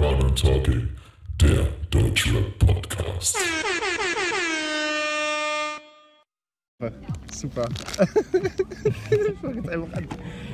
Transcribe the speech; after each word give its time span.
ja. 0.00 0.08
Corner 0.08 0.34
Talking, 0.34 0.88
der 1.40 1.68
Deutschrap 1.90 2.58
Podcast. 2.58 3.36
Super. 7.32 7.68
ich 9.10 9.38
fang 9.40 9.54
jetzt 9.56 9.68
einfach 9.68 9.92
an. 9.92 10.06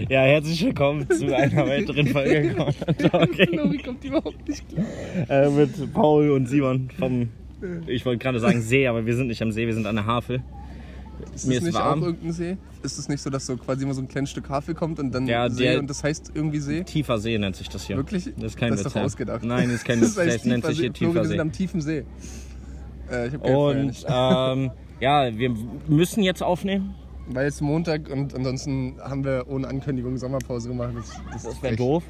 Ja, 0.08 0.22
herzlich 0.22 0.64
willkommen 0.64 1.08
zu 1.08 1.34
einer 1.36 1.66
weiteren 1.66 2.08
Folge 2.08 2.54
Corner 2.54 3.10
Talking 3.10 3.48
Flori 3.48 3.78
kommt 3.78 4.04
überhaupt 4.04 4.48
nicht 4.48 4.68
klar. 4.68 4.86
äh, 5.28 5.50
mit 5.50 5.92
Paul 5.92 6.30
und 6.30 6.46
Simon 6.46 6.90
vom, 6.98 7.28
ich 7.86 8.04
wollte 8.04 8.18
gerade 8.18 8.40
sagen 8.40 8.60
See, 8.62 8.86
aber 8.86 9.06
wir 9.06 9.14
sind 9.14 9.28
nicht 9.28 9.42
am 9.42 9.52
See, 9.52 9.66
wir 9.66 9.74
sind 9.74 9.86
an 9.86 9.96
der 9.96 10.06
Havel. 10.06 10.42
Ist 11.34 11.46
Mir 11.46 11.54
das 11.54 11.62
ist 11.62 11.62
nicht 11.64 11.74
warm. 11.74 12.02
auch 12.02 12.06
irgendein 12.06 12.32
See? 12.32 12.56
Ist 12.82 12.98
es 12.98 13.08
nicht 13.08 13.22
so, 13.22 13.30
dass 13.30 13.46
so 13.46 13.56
quasi 13.56 13.84
immer 13.84 13.94
so 13.94 14.02
ein 14.02 14.08
kleines 14.08 14.30
Stück 14.30 14.48
Havel 14.48 14.74
kommt 14.74 14.98
und 14.98 15.12
dann 15.12 15.26
Ja, 15.26 15.48
See 15.48 15.76
und 15.76 15.88
das 15.88 16.04
heißt 16.04 16.32
irgendwie 16.34 16.58
See? 16.60 16.84
Tiefer 16.84 17.18
See 17.18 17.36
nennt 17.38 17.56
sich 17.56 17.68
das 17.68 17.86
hier. 17.86 17.96
Wirklich? 17.96 18.32
Das 18.36 18.52
ist 18.52 18.56
kein 18.58 18.70
das 18.70 18.80
ist 18.80 18.86
Witz, 18.86 18.92
doch 18.92 19.00
ja. 19.00 19.04
ausgedacht. 19.06 19.44
Nein, 19.44 19.68
das 19.68 19.76
ist 19.78 19.84
kein 19.84 20.00
Witz, 20.02 20.14
das 20.14 20.24
heißt 20.26 20.36
das 20.38 20.44
nennt 20.44 20.64
sich 20.66 20.78
hier 20.78 20.88
See. 20.88 20.92
Tiefer 20.92 21.14
wir 21.14 21.24
sind 21.24 21.32
See. 21.36 21.40
am 21.40 21.52
tiefen 21.52 21.80
See. 21.80 22.04
Äh, 23.10 23.28
ich 23.28 23.34
hab 23.34 23.44
Und 23.44 24.04
ähm, 24.08 24.70
ja, 25.00 25.36
wir 25.36 25.54
müssen 25.88 26.22
jetzt 26.22 26.42
aufnehmen. 26.42 26.94
Weil 27.28 27.48
es 27.48 27.60
Montag 27.60 28.08
und 28.08 28.34
ansonsten 28.34 28.96
haben 29.00 29.24
wir 29.24 29.46
ohne 29.48 29.66
Ankündigung 29.66 30.16
Sommerpause 30.16 30.68
gemacht. 30.68 30.92
Das, 30.94 31.12
das, 31.32 31.42
Das 31.42 31.62
wäre 31.62 31.76
doof. 31.76 32.04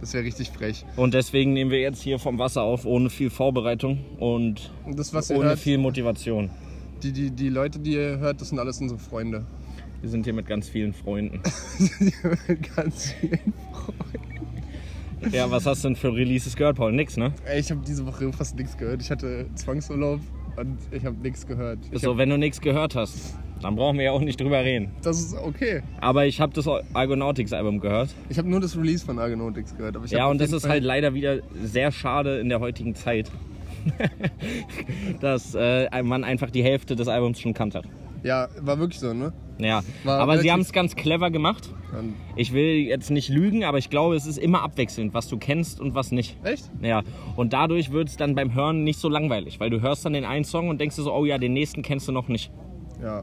Das 0.00 0.14
wäre 0.14 0.24
richtig 0.24 0.50
frech. 0.50 0.84
Und 0.96 1.14
deswegen 1.14 1.52
nehmen 1.52 1.70
wir 1.70 1.80
jetzt 1.80 2.02
hier 2.02 2.18
vom 2.18 2.38
Wasser 2.38 2.62
auf, 2.62 2.86
ohne 2.86 3.08
viel 3.08 3.30
Vorbereitung 3.30 4.04
und 4.18 4.72
das, 4.90 5.30
ohne 5.30 5.50
hört, 5.50 5.58
viel 5.60 5.78
Motivation. 5.78 6.50
Die, 7.02 7.12
die, 7.12 7.30
die 7.30 7.48
Leute, 7.48 7.78
die 7.78 7.92
ihr 7.94 8.18
hört, 8.18 8.40
das 8.40 8.48
sind 8.50 8.58
alles 8.58 8.80
unsere 8.80 8.98
Freunde. 9.00 9.44
Wir 10.00 10.10
sind 10.10 10.24
hier 10.24 10.32
mit 10.34 10.46
ganz 10.46 10.68
vielen 10.68 10.92
Freunden. 10.92 11.40
Ganz 12.76 13.12
viel. 13.12 13.38
Ja, 15.30 15.48
was 15.50 15.64
hast 15.66 15.84
du 15.84 15.88
denn 15.88 15.96
für 15.96 16.12
Releases 16.12 16.56
gehört, 16.56 16.76
Paul? 16.76 16.92
Nix, 16.92 17.16
ne? 17.16 17.32
Ey, 17.44 17.60
ich 17.60 17.70
habe 17.70 17.80
diese 17.86 18.04
Woche 18.06 18.32
fast 18.32 18.56
nichts 18.56 18.76
gehört. 18.76 19.00
Ich 19.00 19.10
hatte 19.10 19.46
Zwangsurlaub 19.54 20.18
und 20.56 20.78
ich 20.90 21.04
habe 21.04 21.16
nichts 21.22 21.46
gehört. 21.46 21.78
Ich 21.92 22.00
So, 22.02 22.10
hab, 22.12 22.18
wenn 22.18 22.28
du 22.30 22.36
nichts 22.36 22.60
gehört 22.60 22.96
hast, 22.96 23.36
dann 23.60 23.76
brauchen 23.76 23.98
wir 23.98 24.06
ja 24.06 24.10
auch 24.10 24.20
nicht 24.20 24.40
drüber 24.40 24.64
reden. 24.64 24.90
das 25.02 25.20
ist 25.20 25.34
okay. 25.36 25.82
Aber 26.00 26.26
ich 26.26 26.40
habe 26.40 26.52
das 26.52 26.66
Argonautics-Album 26.92 27.78
gehört. 27.78 28.10
Ich 28.28 28.38
habe 28.38 28.48
nur 28.50 28.58
das 28.60 28.76
Release 28.76 29.06
von 29.06 29.20
Argonautics 29.20 29.76
gehört. 29.76 29.96
Ja, 30.10 30.26
und 30.26 30.40
das 30.40 30.50
ist 30.50 30.62
Fall- 30.62 30.70
halt 30.72 30.84
leider 30.84 31.14
wieder 31.14 31.38
sehr 31.62 31.92
schade 31.92 32.40
in 32.40 32.48
der 32.48 32.58
heutigen 32.58 32.96
Zeit. 32.96 33.30
dass 35.20 35.54
äh, 35.54 36.02
man 36.02 36.24
einfach 36.24 36.50
die 36.50 36.62
Hälfte 36.62 36.96
des 36.96 37.08
Albums 37.08 37.40
schon 37.40 37.54
kannte. 37.54 37.82
Ja, 38.22 38.48
war 38.60 38.78
wirklich 38.78 39.00
so, 39.00 39.12
ne? 39.12 39.32
Ja, 39.58 39.82
War 40.04 40.20
aber 40.20 40.38
sie 40.38 40.50
haben 40.50 40.60
es 40.60 40.72
ganz 40.72 40.96
clever 40.96 41.30
gemacht. 41.30 41.70
Ich 42.36 42.52
will 42.52 42.76
jetzt 42.76 43.10
nicht 43.10 43.28
lügen, 43.28 43.64
aber 43.64 43.78
ich 43.78 43.90
glaube, 43.90 44.14
es 44.16 44.26
ist 44.26 44.38
immer 44.38 44.62
abwechselnd, 44.62 45.12
was 45.12 45.28
du 45.28 45.38
kennst 45.38 45.80
und 45.80 45.94
was 45.94 46.10
nicht. 46.10 46.36
echt? 46.42 46.70
Ja, 46.80 47.02
und 47.36 47.52
dadurch 47.52 47.92
wird 47.92 48.08
es 48.08 48.16
dann 48.16 48.34
beim 48.34 48.54
Hören 48.54 48.84
nicht 48.84 48.98
so 48.98 49.08
langweilig, 49.08 49.60
weil 49.60 49.70
du 49.70 49.80
hörst 49.80 50.04
dann 50.04 50.14
den 50.14 50.24
einen 50.24 50.44
Song 50.44 50.68
und 50.68 50.80
denkst 50.80 50.96
dir 50.96 51.02
so, 51.02 51.12
oh 51.12 51.24
ja, 51.24 51.38
den 51.38 51.52
nächsten 51.52 51.82
kennst 51.82 52.08
du 52.08 52.12
noch 52.12 52.28
nicht. 52.28 52.50
Ja. 53.02 53.22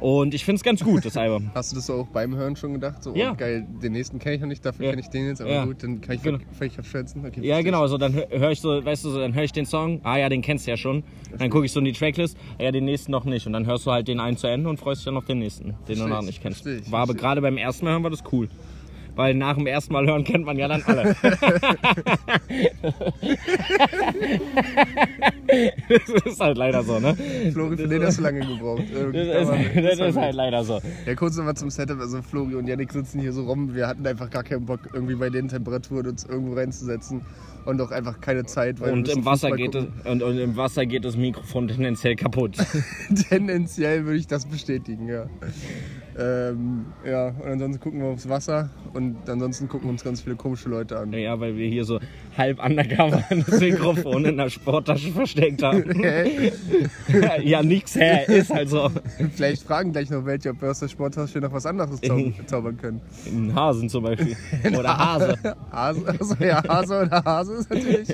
Und 0.00 0.32
ich 0.34 0.44
finde 0.44 0.56
es 0.56 0.62
ganz 0.62 0.82
gut, 0.82 1.04
das 1.04 1.16
Album. 1.16 1.50
Hast 1.54 1.72
du 1.72 1.76
das 1.76 1.90
auch 1.90 2.06
beim 2.08 2.34
Hören 2.34 2.56
schon 2.56 2.72
gedacht? 2.74 3.02
So, 3.02 3.14
Ja. 3.14 3.32
oh, 3.32 3.36
geil, 3.36 3.66
den 3.82 3.92
nächsten 3.92 4.18
kenne 4.18 4.36
ich 4.36 4.40
noch 4.40 4.48
nicht, 4.48 4.64
dafür 4.64 4.86
Ja. 4.86 4.90
kenne 4.92 5.02
ich 5.02 5.08
den 5.08 5.26
jetzt. 5.26 5.40
Aber 5.40 5.50
Ja. 5.50 5.64
gut, 5.64 5.82
dann 5.82 6.00
kann 6.00 6.16
ich 6.16 6.22
Genau. 6.22 6.38
vielleicht 6.56 6.78
abschätzen. 6.78 7.20
Okay, 7.24 7.40
Ja, 7.42 7.54
verstehe 7.56 7.64
genau, 7.64 7.86
so 7.86 7.98
dann 7.98 8.14
höre 8.14 8.26
hör 8.30 8.50
ich 8.50 8.60
so, 8.60 8.84
weißt 8.84 9.04
du, 9.04 9.10
so, 9.10 9.18
dann 9.20 9.34
höre 9.34 9.44
ich 9.44 9.52
den 9.52 9.66
Song, 9.66 10.00
ah 10.04 10.16
ja, 10.16 10.28
den 10.28 10.42
kennst 10.42 10.66
du 10.66 10.70
ja 10.70 10.76
schon. 10.76 11.04
Dann 11.38 11.50
gucke 11.50 11.66
ich 11.66 11.72
so 11.72 11.80
in 11.80 11.84
die 11.84 11.92
Tracklist, 11.92 12.36
ah 12.58 12.62
ja, 12.64 12.72
den 12.72 12.84
nächsten 12.86 13.12
noch 13.12 13.24
nicht. 13.24 13.46
Und 13.46 13.52
dann 13.52 13.66
hörst 13.66 13.86
du 13.86 13.90
halt 13.92 14.08
den 14.08 14.20
einen 14.20 14.36
zu 14.36 14.46
Ende 14.46 14.68
und 14.70 14.78
freust 14.78 15.00
dich 15.00 15.04
dann 15.06 15.16
auf 15.16 15.26
den 15.26 15.38
nächsten, 15.38 15.64
den 15.64 15.74
du 15.74 15.94
Versteh 15.94 16.08
noch 16.08 16.20
ich, 16.20 16.26
nicht 16.26 16.42
kennst. 16.42 16.62
versteh 16.62 16.82
ich, 16.84 16.90
War 16.90 17.00
aber 17.02 17.14
gerade 17.14 17.40
beim 17.42 17.56
ersten 17.58 17.84
Mal 17.84 17.92
hören 17.92 18.02
war 18.02 18.10
das 18.10 18.22
cool. 18.32 18.48
Weil 19.20 19.34
nach 19.34 19.54
dem 19.54 19.66
ersten 19.66 19.92
Mal 19.92 20.06
hören 20.06 20.24
kennt 20.24 20.46
man 20.46 20.56
ja 20.56 20.66
dann 20.66 20.82
alle. 20.84 21.14
das 25.90 26.08
ist 26.24 26.40
halt 26.40 26.56
leider 26.56 26.82
so, 26.82 26.98
ne? 26.98 27.14
Flori, 27.52 27.76
für 27.76 27.86
den 27.86 28.02
hast 28.02 28.16
du 28.16 28.22
lange 28.22 28.40
gebraucht. 28.40 28.84
Das 28.90 28.98
ist, 28.98 29.28
das 29.74 29.98
war 29.98 30.06
ist 30.08 30.14
gut. 30.14 30.22
halt 30.22 30.34
leider 30.34 30.64
so. 30.64 30.80
Ja, 31.04 31.14
kurz 31.14 31.36
nochmal 31.36 31.54
zum 31.54 31.68
Setup. 31.68 32.00
Also 32.00 32.22
Flori 32.22 32.54
und 32.54 32.66
Yannick 32.66 32.94
sitzen 32.94 33.20
hier 33.20 33.34
so 33.34 33.44
rum. 33.44 33.74
Wir 33.74 33.88
hatten 33.88 34.06
einfach 34.06 34.30
gar 34.30 34.42
keinen 34.42 34.64
Bock, 34.64 34.88
irgendwie 34.94 35.16
bei 35.16 35.28
den 35.28 35.48
Temperaturen 35.48 36.06
uns 36.06 36.24
irgendwo 36.24 36.54
reinzusetzen. 36.54 37.20
Und 37.66 37.78
auch 37.82 37.90
einfach 37.90 38.22
keine 38.22 38.46
Zeit. 38.46 38.80
Weil 38.80 38.94
Und 38.94 39.06
im, 39.10 39.26
Wasser 39.26 39.50
Fußball 39.50 39.58
geht 39.58 39.74
es, 39.74 39.84
und, 40.06 40.22
und 40.22 40.38
im 40.38 40.56
Wasser 40.56 40.86
geht 40.86 41.04
das 41.04 41.18
Mikrofon 41.18 41.68
tendenziell 41.68 42.16
kaputt. 42.16 42.56
Tendenziell 43.28 44.06
würde 44.06 44.16
ich 44.16 44.28
das 44.28 44.46
bestätigen, 44.46 45.08
ja. 45.08 45.26
Ähm, 46.20 46.84
ja, 47.06 47.28
und 47.28 47.46
ansonsten 47.46 47.80
gucken 47.80 48.00
wir 48.00 48.08
aufs 48.08 48.28
Wasser 48.28 48.68
und 48.92 49.16
ansonsten 49.28 49.68
gucken 49.68 49.88
uns 49.88 50.04
ganz 50.04 50.20
viele 50.20 50.36
komische 50.36 50.68
Leute 50.68 50.98
an. 50.98 51.12
Ja, 51.14 51.40
weil 51.40 51.56
wir 51.56 51.66
hier 51.68 51.84
so 51.84 51.98
halb 52.36 52.62
undercover 52.62 53.24
das 53.30 53.60
Mikrofon 53.60 54.24
in 54.26 54.36
der 54.36 54.50
Sporttasche 54.50 55.12
versteckt 55.12 55.62
haben. 55.62 55.84
ja, 57.42 57.62
nix, 57.62 57.94
hä? 57.94 58.24
Ist 58.26 58.50
halt 58.50 58.68
so. 58.68 58.90
Vielleicht 59.34 59.62
fragen 59.62 59.92
gleich 59.92 60.10
noch 60.10 60.26
welche, 60.26 60.50
ob 60.50 60.60
wir 60.60 60.70
aus 60.70 60.80
der 60.80 60.88
Sporttasche 60.88 61.38
noch 61.38 61.52
was 61.52 61.64
anderes 61.64 62.00
zau 62.00 62.18
zaubern 62.46 62.76
können. 62.76 63.00
Ein 63.26 63.54
Hasen 63.54 63.88
zum 63.88 64.02
Beispiel. 64.04 64.36
Oder 64.78 64.96
Hase. 64.98 65.38
Hase, 65.72 66.06
also 66.06 66.34
ja, 66.40 66.62
Hase 66.68 67.00
oder 67.02 67.24
Hase 67.24 67.54
ist 67.54 67.70
natürlich, 67.70 68.08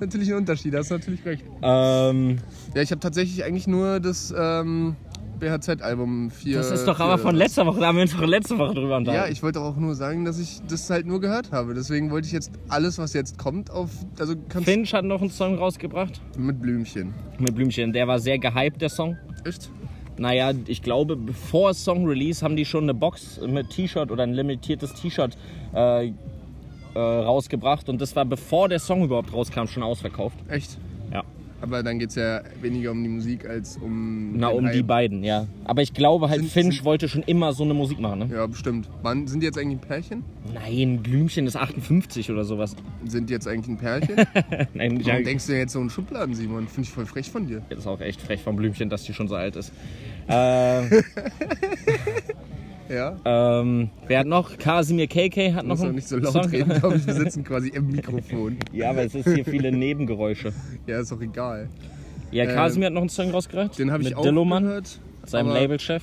natürlich 0.00 0.30
ein 0.30 0.38
Unterschied, 0.38 0.74
da 0.74 0.78
hast 0.78 0.90
du 0.90 0.94
natürlich 0.94 1.24
recht. 1.24 1.44
Ähm, 1.62 2.38
Ja, 2.74 2.82
ich 2.82 2.90
habe 2.90 3.00
tatsächlich 3.00 3.44
eigentlich 3.44 3.66
nur 3.68 4.00
das 4.00 4.34
ähm, 4.36 4.96
BHZ-Album 5.38 6.30
4. 6.30 6.56
das 6.56 6.70
ist 6.70 6.86
doch 6.86 6.98
aber 7.00 7.18
von 7.18 7.34
letzter 7.34 7.64
Woche, 7.66 7.80
da 7.80 7.86
haben 7.88 7.96
wir 7.96 8.02
uns 8.02 8.12
doch 8.16 8.26
letzte 8.26 8.58
Woche 8.58 8.74
drüber 8.74 8.90
Ja, 8.90 8.96
unterhalten. 8.98 9.32
ich 9.32 9.42
wollte 9.42 9.60
auch 9.60 9.76
nur 9.76 9.94
sagen, 9.94 10.24
dass 10.24 10.38
ich 10.38 10.60
das 10.68 10.88
halt 10.90 11.06
nur 11.06 11.20
gehört 11.20 11.52
habe. 11.52 11.74
Deswegen 11.74 12.10
wollte 12.10 12.26
ich 12.26 12.32
jetzt 12.32 12.50
alles, 12.68 12.98
was 12.98 13.12
jetzt 13.12 13.38
kommt, 13.38 13.70
auf. 13.70 13.90
Also 14.18 14.34
Finch 14.62 14.92
hat 14.94 15.04
noch 15.04 15.20
einen 15.20 15.30
Song 15.30 15.56
rausgebracht 15.56 16.20
mit 16.36 16.60
Blümchen. 16.60 17.14
mit 17.38 17.54
Blümchen. 17.54 17.92
Der 17.92 18.06
war 18.08 18.18
sehr 18.18 18.38
gehypt, 18.38 18.80
der 18.80 18.88
Song. 18.88 19.16
Echt? 19.44 19.70
Naja, 20.16 20.50
ich 20.66 20.82
glaube, 20.82 21.14
bevor 21.16 21.72
Song-Release 21.74 22.44
haben 22.44 22.56
die 22.56 22.64
schon 22.64 22.82
eine 22.84 22.94
Box 22.94 23.40
mit 23.46 23.70
T-Shirt 23.70 24.10
oder 24.10 24.24
ein 24.24 24.34
limitiertes 24.34 24.92
T-Shirt 24.94 25.36
äh, 25.74 26.08
äh, 26.08 26.12
rausgebracht. 26.98 27.88
Und 27.88 28.00
das 28.00 28.16
war 28.16 28.24
bevor 28.24 28.68
der 28.68 28.80
Song 28.80 29.04
überhaupt 29.04 29.32
rauskam, 29.32 29.66
schon 29.66 29.84
ausverkauft. 29.84 30.36
Echt? 30.48 30.76
Ja. 31.12 31.22
Aber 31.60 31.82
dann 31.82 31.98
geht 31.98 32.10
es 32.10 32.14
ja 32.14 32.40
weniger 32.62 32.92
um 32.92 33.02
die 33.02 33.08
Musik 33.08 33.44
als 33.48 33.76
um. 33.78 34.36
Na, 34.36 34.46
um 34.48 34.64
die 34.66 34.78
Hype. 34.78 34.86
beiden, 34.86 35.24
ja. 35.24 35.46
Aber 35.64 35.82
ich 35.82 35.92
glaube 35.92 36.28
halt, 36.28 36.40
Sind- 36.40 36.52
Finch 36.52 36.74
sind- 36.76 36.84
wollte 36.84 37.08
schon 37.08 37.24
immer 37.24 37.52
so 37.52 37.64
eine 37.64 37.74
Musik 37.74 37.98
machen, 37.98 38.20
ne? 38.20 38.28
Ja, 38.32 38.46
bestimmt. 38.46 38.88
Wann, 39.02 39.26
sind 39.26 39.40
die 39.40 39.46
jetzt 39.46 39.58
eigentlich 39.58 39.78
ein 39.78 39.80
Pärchen? 39.80 40.22
Nein, 40.54 41.00
Blümchen 41.02 41.46
ist 41.48 41.56
58 41.56 42.30
oder 42.30 42.44
sowas. 42.44 42.76
Sind 43.06 43.28
die 43.28 43.34
jetzt 43.34 43.48
eigentlich 43.48 43.68
ein 43.68 43.76
Pärchen? 43.78 44.14
Nein, 44.74 44.92
Warum 44.92 45.00
ja, 45.02 45.20
denkst 45.20 45.46
du 45.46 45.56
jetzt 45.58 45.72
so 45.72 45.80
einen 45.80 45.90
Schubladen, 45.90 46.34
Simon? 46.34 46.68
Finde 46.68 46.86
ich 46.88 46.94
voll 46.94 47.06
frech 47.06 47.28
von 47.30 47.46
dir. 47.48 47.60
das 47.70 47.80
ist 47.80 47.86
auch 47.88 48.00
echt 48.00 48.20
frech 48.20 48.40
vom 48.42 48.54
Blümchen, 48.56 48.88
dass 48.88 49.02
die 49.02 49.12
schon 49.12 49.26
so 49.26 49.34
alt 49.34 49.56
ist. 49.56 49.72
Ähm, 50.28 50.88
Ja? 52.88 53.16
ähm, 53.60 53.90
wer 54.06 54.20
hat 54.20 54.26
noch? 54.26 54.56
Kasimir 54.58 55.06
KK 55.06 55.52
hat 55.54 55.66
noch 55.66 55.76
doch 55.76 55.84
einen 55.84 55.94
nicht 55.96 56.08
so 56.08 56.16
laut 56.16 56.32
Song. 56.32 56.46
reden, 56.46 56.78
glaube 56.80 56.96
ich. 56.96 57.06
Wir 57.06 57.14
sitzen 57.14 57.44
quasi 57.44 57.68
im 57.68 57.88
Mikrofon. 57.88 58.56
Ja, 58.72 58.90
aber 58.90 59.02
es 59.04 59.14
ist 59.14 59.28
hier 59.32 59.44
viele 59.44 59.70
Nebengeräusche. 59.72 60.52
Ja, 60.86 61.00
ist 61.00 61.12
doch 61.12 61.20
egal. 61.20 61.68
Ja, 62.30 62.44
Ähm, 62.44 62.50
Kasimir 62.54 62.86
hat 62.86 62.92
noch 62.94 63.00
einen 63.02 63.10
Song 63.10 63.30
rausgebracht. 63.30 63.78
Den 63.78 63.90
habe 63.90 64.02
ich 64.02 64.14
auch 64.16 64.22
Dilloman, 64.22 64.64
gehört. 64.64 65.00
seinem 65.26 65.48
Labelchef. 65.48 66.02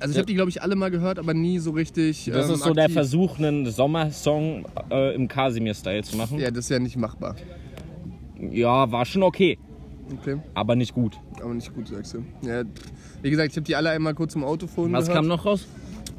Also 0.00 0.12
ich 0.12 0.18
habe 0.18 0.26
die, 0.26 0.34
glaube 0.34 0.50
ich, 0.50 0.60
alle 0.60 0.74
mal 0.76 0.90
gehört, 0.90 1.18
aber 1.18 1.34
nie 1.34 1.58
so 1.58 1.70
richtig. 1.70 2.28
Das 2.32 2.48
ähm, 2.48 2.54
ist 2.54 2.64
so 2.64 2.74
der 2.74 2.84
aktiv. 2.84 2.94
Versuch, 2.94 3.38
einen 3.38 3.64
Sommersong 3.66 4.66
äh, 4.90 5.14
im 5.14 5.28
Kasimir-Style 5.28 6.02
zu 6.02 6.16
machen. 6.16 6.38
Ja, 6.38 6.50
das 6.50 6.64
ist 6.64 6.70
ja 6.70 6.78
nicht 6.80 6.96
machbar. 6.96 7.36
Ja, 8.50 8.90
war 8.90 9.04
schon 9.04 9.22
okay, 9.22 9.58
Okay, 10.20 10.36
aber 10.52 10.76
nicht 10.76 10.92
gut. 10.94 11.18
aber 11.40 11.54
nicht 11.54 11.72
gut, 11.74 11.88
sagst 11.88 12.14
du. 12.14 12.24
Ja, 12.46 12.62
wie 13.22 13.30
gesagt, 13.30 13.52
ich 13.52 13.56
habe 13.56 13.64
die 13.64 13.74
alle 13.76 13.88
einmal 13.90 14.14
kurz 14.14 14.34
im 14.34 14.44
Autophon 14.44 14.92
Was 14.92 15.06
gehört. 15.06 15.20
kam 15.22 15.28
noch 15.28 15.46
raus? 15.46 15.66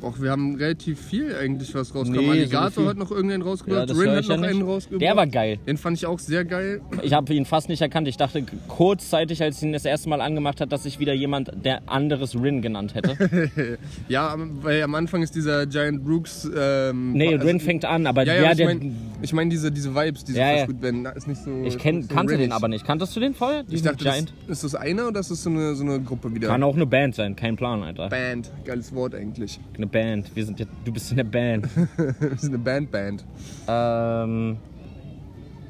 Och, 0.02 0.22
wir 0.22 0.30
haben 0.32 0.56
relativ 0.56 1.00
viel 1.00 1.36
eigentlich 1.36 1.74
was 1.74 1.96
rausgekommen. 1.96 2.20
Nee, 2.32 2.46
so 2.46 2.58
Alligator 2.58 2.72
viel- 2.84 2.88
hat 2.90 2.98
noch 2.98 3.12
irgendeinen 3.12 3.42
Ja, 3.42 3.48
rausgebracht. 3.48 3.90
das 3.90 3.98
Rin 4.00 4.10
hat 4.12 4.20
ich 4.22 4.28
ja 4.28 4.38
noch 4.38 4.44
einen 4.44 4.62
rausgebracht. 4.62 5.02
Der 5.02 5.16
war 5.16 5.26
geil. 5.28 5.58
Den 5.66 5.78
fand 5.78 5.98
ich 5.98 6.06
auch 6.06 6.20
sehr 6.20 6.46
geil. 6.46 6.82
Ich 7.02 7.14
habe 7.14 7.34
ihn 7.34 7.46
fast 7.46 7.70
nicht 7.70 7.82
erkannt. 7.82 8.08
Ich 8.08 8.18
dachte 8.18 8.44
kurzzeitig, 8.68 9.42
als 9.42 9.58
ich 9.58 9.64
ihn 9.64 9.74
das 9.74 9.86
erste 9.86 10.10
Mal 10.10 10.22
angemacht 10.22 10.62
hat, 10.62 10.72
dass 10.72 10.84
sich 10.84 11.00
wieder 11.00 11.14
jemand, 11.14 11.52
der 11.64 11.82
anderes 11.90 12.36
Rin 12.36 12.62
genannt 12.62 12.94
hätte. 12.96 13.16
Ja, 14.08 14.36
weil 14.62 14.84
am 14.84 14.94
Anfang 14.96 15.24
ist 15.24 15.34
dieser 15.36 15.66
Giant 15.66 16.04
Brooks. 16.04 16.48
Ähm, 16.56 17.14
Nee, 17.14 17.34
also- 17.34 17.46
Rin 17.48 17.60
fängt 17.60 17.86
an, 17.86 18.06
aber 18.06 18.22
Ja, 18.24 18.34
der, 18.34 18.44
ja, 18.44 18.52
ich 18.52 18.58
der, 18.58 18.66
meine 18.68 18.92
ich 19.22 19.34
mein 19.34 19.50
diese, 19.50 19.72
diese 19.72 19.96
Vibes, 19.96 20.24
diese 20.26 20.40
Ja, 20.40 20.52
ja, 20.52 20.58
ja. 20.58 20.66
gut 20.66 20.82
werden. 20.82 21.06
Ist 21.16 21.28
nicht 21.28 21.42
so. 21.42 21.64
ich 21.64 21.78
kenn, 21.78 22.04
so 22.04 22.14
kannte 22.14 22.38
den 22.38 22.52
aber 22.52 22.68
nicht. 22.68 22.86
Kanntest 22.86 23.16
du 23.16 23.20
den 23.20 23.34
vorher? 23.34 23.64
Ich 23.70 23.82
dachte, 23.82 24.04
das, 24.04 24.14
Giant? 24.14 24.34
ist 24.48 24.64
das 24.64 24.76
einer 24.76 25.08
oder 25.08 25.20
ist 25.22 25.32
das 25.32 25.42
so 25.42 25.50
eine, 25.50 25.74
so 25.76 25.84
eine 25.84 26.00
Gruppe 26.02 26.34
wieder? 26.34 26.48
Kann 26.50 26.62
auch 26.64 26.76
eine 26.76 26.86
Band 26.86 27.16
sein, 27.16 27.36
kein 27.36 27.56
Plan, 27.56 27.82
Alter. 27.82 28.10
Band. 28.10 28.52
Geiles 28.66 28.94
Wort 28.94 29.16
eigentlich. 29.16 29.60
Eine 29.76 29.85
Band. 29.88 30.36
Wir 30.36 30.46
sind 30.46 30.60
ja, 30.60 30.66
du 30.84 30.92
bist 30.92 31.12
in 31.12 31.18
der 31.18 31.24
Band. 31.24 31.68
Das 32.20 32.44
ist 32.44 32.50
eine 32.50 32.58
Band-Band. 32.60 33.24
ähm, 33.68 34.58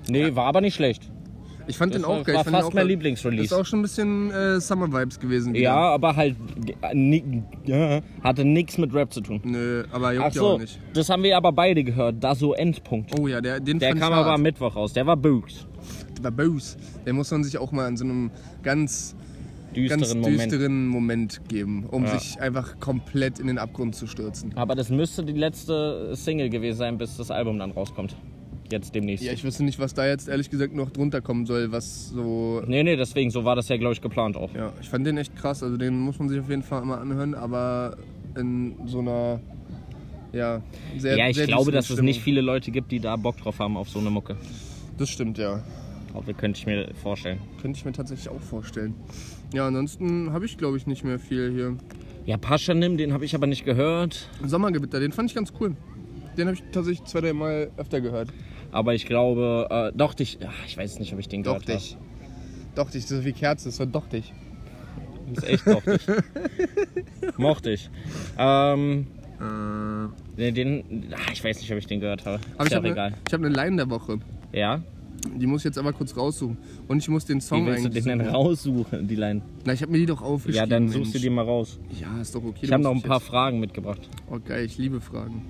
nee, 0.09 0.35
war 0.35 0.45
aber 0.47 0.62
nicht 0.62 0.75
schlecht. 0.75 1.09
Ich 1.67 1.77
fand 1.79 1.95
Das 1.95 2.01
den 2.01 2.07
war- 2.07 2.19
auch 2.19 2.23
geil. 2.23 2.35
war 2.35 2.44
fast 2.44 2.67
auch 2.67 2.73
mein. 2.73 2.85
Lieblingsrelease. 2.88 3.45
Ist 3.45 3.53
auch 3.53 3.65
schon 3.65 3.79
ein 3.79 3.81
bisschen 3.81 4.29
äh, 4.29 4.59
Summer-Vibes 4.62 5.19
gewesen. 5.19 5.53
Wieder. 5.53 5.63
Ja, 5.63 5.75
aber 5.95 6.15
halt 6.15 6.35
äh, 6.94 7.31
ja, 7.65 8.01
hatte 8.23 8.45
nichts 8.45 8.77
mit 8.77 8.94
Rap 8.94 9.12
zu 9.12 9.21
tun. 9.21 9.41
Nö, 9.44 9.83
aber 9.91 10.13
juckt 10.13 10.27
Ach 10.29 10.33
ja 10.35 10.39
so, 10.41 10.47
auch 10.50 10.59
nicht. 10.59 10.79
das 10.94 11.09
haben 11.09 11.23
wir 11.23 11.35
aber 11.35 11.51
beide 11.51 11.83
gehört. 11.83 12.17
Da 12.23 12.35
so 12.35 12.53
Endpunkt. 12.53 13.19
Oh 13.19 13.27
ja, 13.27 13.41
der, 13.41 13.59
den 13.59 13.79
Der 13.79 13.95
kam 13.95 14.13
aber 14.13 14.33
am 14.33 14.44
Mittwoch 14.44 14.75
raus. 14.75 14.94
Der 14.94 15.07
war 15.07 15.17
Books. 15.17 15.65
Der 16.23 16.29
Bose. 16.31 16.77
Den 17.06 17.15
muss 17.15 17.31
man 17.31 17.44
sich 17.44 17.57
auch 17.57 17.71
mal 17.71 17.88
in 17.88 17.97
so 17.97 18.03
einem 18.03 18.29
ganz, 18.62 19.15
Düsteren 19.75 20.00
ganz 20.01 20.16
Moment. 20.16 20.42
düsteren 20.51 20.88
Moment 20.88 21.42
geben, 21.50 21.86
um 21.92 22.04
Ja. 22.06 22.18
sich 22.18 22.39
einfach 22.42 22.80
komplett 22.80 23.39
in 23.39 23.48
den 23.48 23.57
Abgrund 23.57 23.95
zu 23.95 24.07
stürzen. 24.07 24.51
Aber 24.57 24.75
das 24.75 24.89
müsste 24.89 25.24
die 25.24 25.33
letzte 25.33 26.16
Single 26.16 26.50
gewesen 26.50 26.77
sein, 26.77 26.98
bis 26.98 27.18
das 27.18 27.31
Album 27.31 27.60
dann 27.60 27.72
rauskommt. 27.72 28.16
Jetzt 28.72 28.95
demnächst. 28.95 29.24
Ja, 29.24 29.31
ich 29.31 29.44
wüsste 29.44 29.63
nicht, 29.63 29.77
was 29.77 29.94
da 29.94 30.07
jetzt 30.07 30.27
ehrlich 30.27 30.50
gesagt 30.50 30.74
noch 30.74 30.89
drunter 30.89 31.22
kommen 31.22 31.45
soll, 31.45 31.72
was 31.72 32.10
so. 32.10 32.63
nee, 32.66 32.81
nee, 32.81 32.95
deswegen, 32.95 33.30
so 33.30 33.45
war 33.45 33.56
das 33.56 33.69
ja, 33.69 33.77
glaube 33.77 33.94
ich, 33.94 34.01
geplant 34.01 34.36
auch. 34.38 34.51
Ja, 34.56 34.74
ich 34.81 34.89
fand 34.89 35.06
den 35.06 35.18
echt 35.18 35.36
krass. 35.36 35.62
Also 35.62 35.77
den 35.77 36.00
muss 36.00 36.18
man 36.18 36.30
sich 36.30 36.39
auf 36.39 36.50
jeden 36.50 36.63
Fall 36.63 36.83
mal 36.83 36.98
anhören, 36.98 37.36
aber 37.36 37.98
in 38.36 38.75
so 38.88 39.00
einer. 39.00 39.39
Ja, 40.33 40.62
sehr 40.98 41.16
Ja, 41.16 41.30
ich 41.30 41.38
glaube, 41.45 41.72
dass 41.72 41.86
es 41.86 41.92
Stimmung. 41.92 42.06
nicht 42.06 42.22
viele 42.22 42.42
Leute 42.42 42.72
gibt, 42.72 42.92
die 42.92 43.00
da 43.00 43.16
Bock 43.16 43.38
drauf 43.38 43.60
haben 43.60 43.77
auf 43.77 43.88
so 43.89 44.00
eine 44.00 44.10
Mucke. 44.10 44.36
Das 44.98 45.10
stimmt, 45.10 45.38
ja. 45.38 45.62
Aber 46.13 46.33
könnte 46.33 46.57
ich 46.60 46.66
mir 46.66 46.89
vorstellen. 47.01 47.39
Könnte 47.62 47.77
ich 47.77 47.86
mir 47.86 47.92
tatsächlich 47.92 48.30
auch 48.30 48.42
vorstellen. 48.42 48.95
Ja, 49.53 49.68
ansonsten 49.68 50.31
habe 50.33 50.45
ich, 50.45 50.57
glaube 50.57 50.77
ich, 50.77 50.88
nicht 50.88 51.03
mehr 51.03 51.19
viel 51.19 51.51
hier. 51.51 51.77
Ja, 52.25 52.38
Paschanim, 52.38 52.97
den 52.97 53.13
habe 53.13 53.24
ich 53.25 53.36
aber 53.36 53.47
nicht 53.47 53.65
gehört. 53.65 54.27
Sommergewitter, 54.45 55.00
den 55.00 55.12
fand 55.12 55.30
ich 55.30 55.36
ganz 55.36 55.53
cool. 55.59 55.75
Den 56.38 56.47
habe 56.47 56.56
ich 56.57 56.63
tatsächlich 56.71 57.03
zwei, 57.06 57.21
drei 57.21 57.33
Mal 57.33 57.69
öfter 57.77 58.01
gehört. 58.01 58.30
Aber 58.71 58.94
ich 58.94 59.06
glaube, 59.06 59.68
äh, 59.69 59.97
doch 59.97 60.13
dich. 60.13 60.39
ach, 60.45 60.51
Ich 60.68 60.77
weiß 60.77 61.00
nicht, 61.00 61.13
ob 61.13 61.19
ich 61.19 61.30
den 61.30 61.44
Doch 61.44 61.59
gehört 61.59 61.81
dich. 61.81 61.97
Doch 62.75 62.89
dich, 62.89 63.06
so 63.06 63.24
wie 63.24 63.31
Kerze, 63.31 63.69
das 63.69 63.80
war 63.80 63.86
doch 63.86 64.07
dich. 64.07 64.33
habe. 64.33 65.33
Das 65.36 65.44
ist 65.45 65.50
echt 65.50 65.68
doch 65.68 65.81
dich. 65.83 66.01
Mochte 67.38 67.71
ich. 67.71 67.89
Ähm, 68.38 69.07
Äh, 70.38 70.51
den. 70.51 70.83
ach, 71.15 71.31
ich 71.31 71.44
weiß 71.44 71.59
nicht, 71.59 71.71
ob 71.71 71.77
ich 71.77 71.88
den 71.88 72.00
gehört 72.00 72.25
habe. 72.25 72.39
aber 72.56 72.63
Ist 72.63 72.68
ich 72.68 72.71
ja 72.71 72.77
habe 72.77 72.89
egal. 72.89 73.07
eine, 73.07 73.15
ich 73.27 73.33
hab 73.33 73.39
eine 73.41 73.50
Line 73.50 73.77
der 73.77 73.89
Woche. 73.89 74.19
Ja? 74.51 74.81
Die 75.38 75.47
muss 75.47 75.62
ich 75.62 75.65
jetzt 75.65 75.77
aber 75.77 75.91
kurz 75.94 76.15
raussuchen. 76.15 76.57
Und 76.88 76.97
ich 76.97 77.09
muss 77.09 77.25
den 77.25 77.38
Wie 77.38 77.41
Song 77.41 77.65
willst 77.65 77.85
du 77.85 77.89
den 77.89 78.03
denn 78.06 78.19
suchen. 78.19 78.29
raussuchen, 78.31 79.07
die 79.07 79.15
Line? 79.15 79.41
Na, 79.65 79.73
ich 79.73 79.81
habe 79.81 79.91
mir 79.91 79.97
die 79.97 80.06
doch 80.06 80.21
aufgeschrieben. 80.21 80.57
Ja, 80.57 80.65
dann 80.65 80.88
suchst 80.88 80.97
du 81.07 81.09
Mensch. 81.17 81.21
die 81.21 81.29
mal 81.29 81.44
raus. 81.45 81.79
Ja, 82.00 82.21
ist 82.21 82.35
doch 82.35 82.44
okay. 82.44 82.59
Ich 82.62 82.67
du 82.69 82.73
habe 82.73 82.83
noch 82.83 82.91
ein 82.91 83.01
paar 83.01 83.19
dich 83.19 83.27
Fragen 83.27 83.59
mitgebracht. 83.59 84.01
Jetzt. 84.03 84.23
Oh, 84.31 84.39
geil, 84.44 84.65
ich 84.65 84.77
liebe 84.77 85.01
Fragen. 85.01 85.41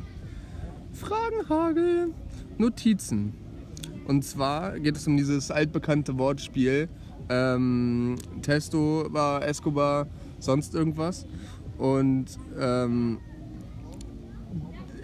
Fragenhagel. 0.93 2.09
Notizen. 2.57 3.33
Und 4.07 4.23
zwar 4.23 4.79
geht 4.79 4.95
es 4.95 5.07
um 5.07 5.17
dieses 5.17 5.51
altbekannte 5.51 6.17
Wortspiel. 6.17 6.87
Ähm, 7.29 8.15
Testo 8.41 9.07
war 9.09 9.45
Escobar, 9.45 10.07
sonst 10.39 10.73
irgendwas. 10.75 11.25
Und 11.77 12.25
ähm, 12.59 13.17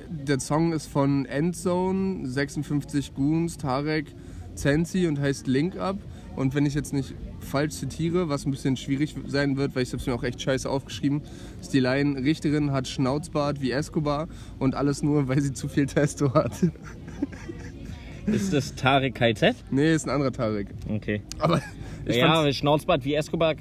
der 0.10 0.40
Song 0.40 0.72
ist 0.72 0.88
von 0.88 1.26
Endzone, 1.26 2.28
56 2.28 3.14
Goons, 3.16 3.58
Tarek, 3.58 4.14
Zensi 4.56 5.08
und 5.08 5.20
heißt 5.20 5.48
Link 5.48 5.78
Up. 5.78 5.98
Und 6.36 6.56
wenn 6.56 6.66
ich 6.66 6.74
jetzt 6.74 6.94
nicht 6.94 7.14
falsch 7.40 7.74
zitiere, 7.74 8.30
was 8.30 8.46
ein 8.46 8.52
bisschen 8.52 8.78
schwierig 8.78 9.16
sein 9.28 9.58
wird, 9.58 9.76
weil 9.76 9.84
ich 9.84 9.90
habe 9.90 9.98
es 9.98 10.08
mir 10.08 10.14
auch 10.14 10.24
echt 10.24 10.42
scheiße 10.42 10.70
aufgeschrieben, 10.70 11.22
ist 11.60 11.74
die 11.74 11.80
Line, 11.80 12.24
Richterin 12.24 12.72
hat 12.72 12.88
Schnauzbart 12.88 13.62
wie 13.62 13.72
Escobar 13.72 14.28
und 14.60 14.76
alles 14.76 15.04
nur, 15.04 15.28
weil 15.28 15.42
sie 15.42 15.52
zu 15.54 15.68
viel 15.68 15.88
Testo 15.88 16.34
hat. 16.34 16.54
Ist 18.28 18.54
das 18.54 18.76
Tarek 18.76 19.16
KZ? 19.16 19.56
nee, 19.72 19.94
ist 19.94 20.06
ein 20.06 20.12
anderer 20.12 20.32
Tarek. 20.32 20.68
Okay. 20.88 21.22
Aber 21.40 21.60
ich 22.06 22.18
ja, 22.18 22.54
Schnauzbart 22.54 23.04
wie 23.04 23.16
Escobar 23.16 23.56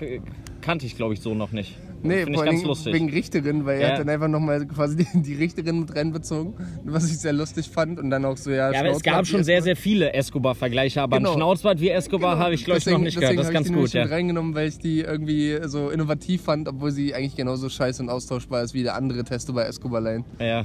kannte 0.60 0.84
ich, 0.84 0.96
glaube 0.96 1.14
ich, 1.14 1.20
so 1.20 1.34
noch 1.34 1.52
nicht. 1.52 1.78
Nee, 2.02 2.24
vor 2.32 2.46
lustig. 2.46 2.94
wegen 2.94 3.10
Richterin, 3.10 3.66
weil 3.66 3.80
Ja. 3.80 3.86
er 3.88 3.92
hat 3.92 3.98
dann 4.00 4.08
einfach 4.08 4.28
nochmal 4.28 4.66
quasi 4.66 4.96
die, 4.96 5.22
die 5.22 5.34
Richterin 5.34 5.80
mit 5.80 5.94
reinbezogen, 5.94 6.54
was 6.84 7.10
ich 7.10 7.18
sehr 7.18 7.32
lustig 7.32 7.68
fand. 7.68 7.98
Und 7.98 8.10
dann 8.10 8.24
auch 8.24 8.36
so, 8.36 8.50
ja, 8.50 8.72
Ja, 8.72 8.80
aber 8.80 8.90
es 8.90 9.02
gab 9.02 9.26
schon 9.26 9.44
sehr, 9.44 9.62
sehr 9.62 9.76
viele 9.76 10.12
Escobar-Vergleiche, 10.14 11.02
aber 11.02 11.18
Genau. 11.18 11.32
ein 11.32 11.36
Schnauzbart 11.36 11.80
wie 11.80 11.90
Escobar 11.90 12.38
habe 12.38 12.54
ich, 12.54 12.64
glaube 12.64 12.78
ich, 12.78 12.86
noch 12.86 12.98
nicht 12.98 13.18
gehört. 13.18 13.38
Das 13.38 13.46
ist 13.48 13.52
ganz 13.52 13.68
ich 13.68 13.74
gut, 13.74 13.92
ja. 13.92 14.04
reingenommen, 14.04 14.54
weil 14.54 14.68
ich 14.68 14.78
die 14.78 15.00
irgendwie 15.00 15.58
so 15.66 15.90
innovativ 15.90 16.42
fand, 16.42 16.68
obwohl 16.68 16.90
sie 16.90 17.14
eigentlich 17.14 17.36
genauso 17.36 17.68
scheiße 17.68 18.02
und 18.02 18.08
austauschbar 18.08 18.62
ist 18.62 18.72
wie 18.74 18.82
der 18.82 18.94
andere 18.94 19.24
Testo 19.24 19.52
bei 19.52 19.64
Escobar 19.64 20.00
Line. 20.00 20.24
ja. 20.38 20.64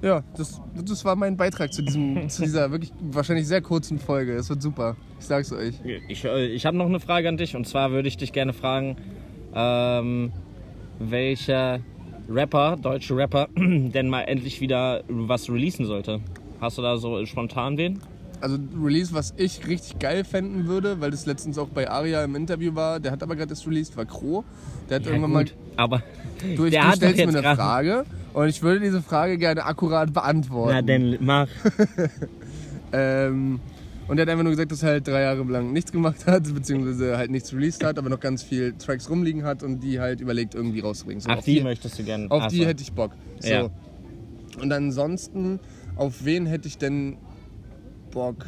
Ja, 0.00 0.22
das, 0.36 0.60
das 0.84 1.04
war 1.04 1.16
mein 1.16 1.36
Beitrag 1.36 1.72
zu, 1.72 1.82
diesem, 1.82 2.28
zu 2.28 2.42
dieser 2.42 2.70
wirklich 2.70 2.92
wahrscheinlich 3.00 3.48
sehr 3.48 3.60
kurzen 3.60 3.98
Folge. 3.98 4.32
Es 4.36 4.48
wird 4.48 4.62
super. 4.62 4.94
Ich 5.18 5.26
sag's 5.26 5.50
euch. 5.52 5.74
Ich, 6.06 6.24
äh, 6.24 6.46
ich 6.46 6.66
habe 6.66 6.76
noch 6.76 6.86
eine 6.86 7.00
Frage 7.00 7.28
an 7.28 7.36
dich 7.36 7.56
und 7.56 7.66
zwar 7.66 7.90
würde 7.90 8.06
ich 8.06 8.16
dich 8.16 8.32
gerne 8.32 8.52
fragen, 8.52 8.96
ähm, 9.56 10.30
welcher 10.98 11.80
Rapper, 12.28 12.76
deutsche 12.80 13.16
Rapper, 13.16 13.48
denn 13.56 14.08
mal 14.08 14.22
endlich 14.22 14.60
wieder 14.60 15.02
was 15.08 15.48
releasen 15.48 15.86
sollte. 15.86 16.20
Hast 16.60 16.78
du 16.78 16.82
da 16.82 16.96
so 16.96 17.24
spontan 17.26 17.76
wen? 17.78 18.00
Also 18.40 18.56
Release, 18.80 19.12
was 19.12 19.34
ich 19.36 19.66
richtig 19.66 19.98
geil 19.98 20.22
fänden 20.24 20.66
würde, 20.66 21.00
weil 21.00 21.10
das 21.10 21.26
letztens 21.26 21.58
auch 21.58 21.68
bei 21.68 21.90
Aria 21.90 22.22
im 22.22 22.36
Interview 22.36 22.74
war, 22.74 23.00
der 23.00 23.10
hat 23.10 23.22
aber 23.22 23.34
gerade 23.34 23.48
das 23.48 23.66
released, 23.66 23.96
war 23.96 24.04
Kro. 24.04 24.44
Der 24.88 24.96
hat 25.00 25.06
irgendwann 25.06 25.32
mal 25.32 25.44
aber 25.76 26.02
Du, 26.56 26.66
ich, 26.66 26.70
der 26.70 26.82
du 26.82 26.88
hat 26.88 26.96
stellst 26.96 27.26
mir 27.26 27.38
eine 27.38 27.56
Frage 27.56 28.04
und 28.34 28.48
ich 28.48 28.62
würde 28.62 28.78
diese 28.78 29.02
Frage 29.02 29.38
gerne 29.38 29.64
akkurat 29.64 30.12
beantworten. 30.12 30.72
Na 30.72 30.82
denn 30.82 31.18
mach. 31.20 31.48
Ähm, 32.92 33.60
und 34.08 34.18
er 34.18 34.22
hat 34.22 34.28
einfach 34.28 34.42
nur 34.42 34.52
gesagt, 34.52 34.72
dass 34.72 34.82
er 34.82 34.90
halt 34.90 35.06
drei 35.06 35.22
Jahre 35.22 35.42
lang 35.44 35.72
nichts 35.72 35.92
gemacht 35.92 36.26
hat, 36.26 36.52
beziehungsweise 36.54 37.16
halt 37.16 37.30
nichts 37.30 37.52
released 37.52 37.84
hat, 37.84 37.98
aber 37.98 38.08
noch 38.08 38.20
ganz 38.20 38.42
viel 38.42 38.72
Tracks 38.72 39.08
rumliegen 39.08 39.44
hat 39.44 39.62
und 39.62 39.80
die 39.80 40.00
halt 40.00 40.20
überlegt, 40.20 40.54
irgendwie 40.54 40.80
rauszubringen. 40.80 41.20
So, 41.20 41.30
Ach, 41.30 41.38
auf 41.38 41.44
die 41.44 41.60
möchtest 41.60 41.98
du 41.98 42.04
gerne. 42.04 42.30
auf 42.30 42.44
Ach 42.44 42.48
die 42.48 42.66
hätte 42.66 42.82
ich 42.82 42.92
Bock. 42.92 43.12
So. 43.40 43.48
Ja. 43.48 43.70
Und 44.60 44.72
ansonsten, 44.72 45.60
auf 45.96 46.24
wen 46.24 46.46
hätte 46.46 46.66
ich 46.68 46.78
denn 46.78 47.18
Bock? 48.10 48.46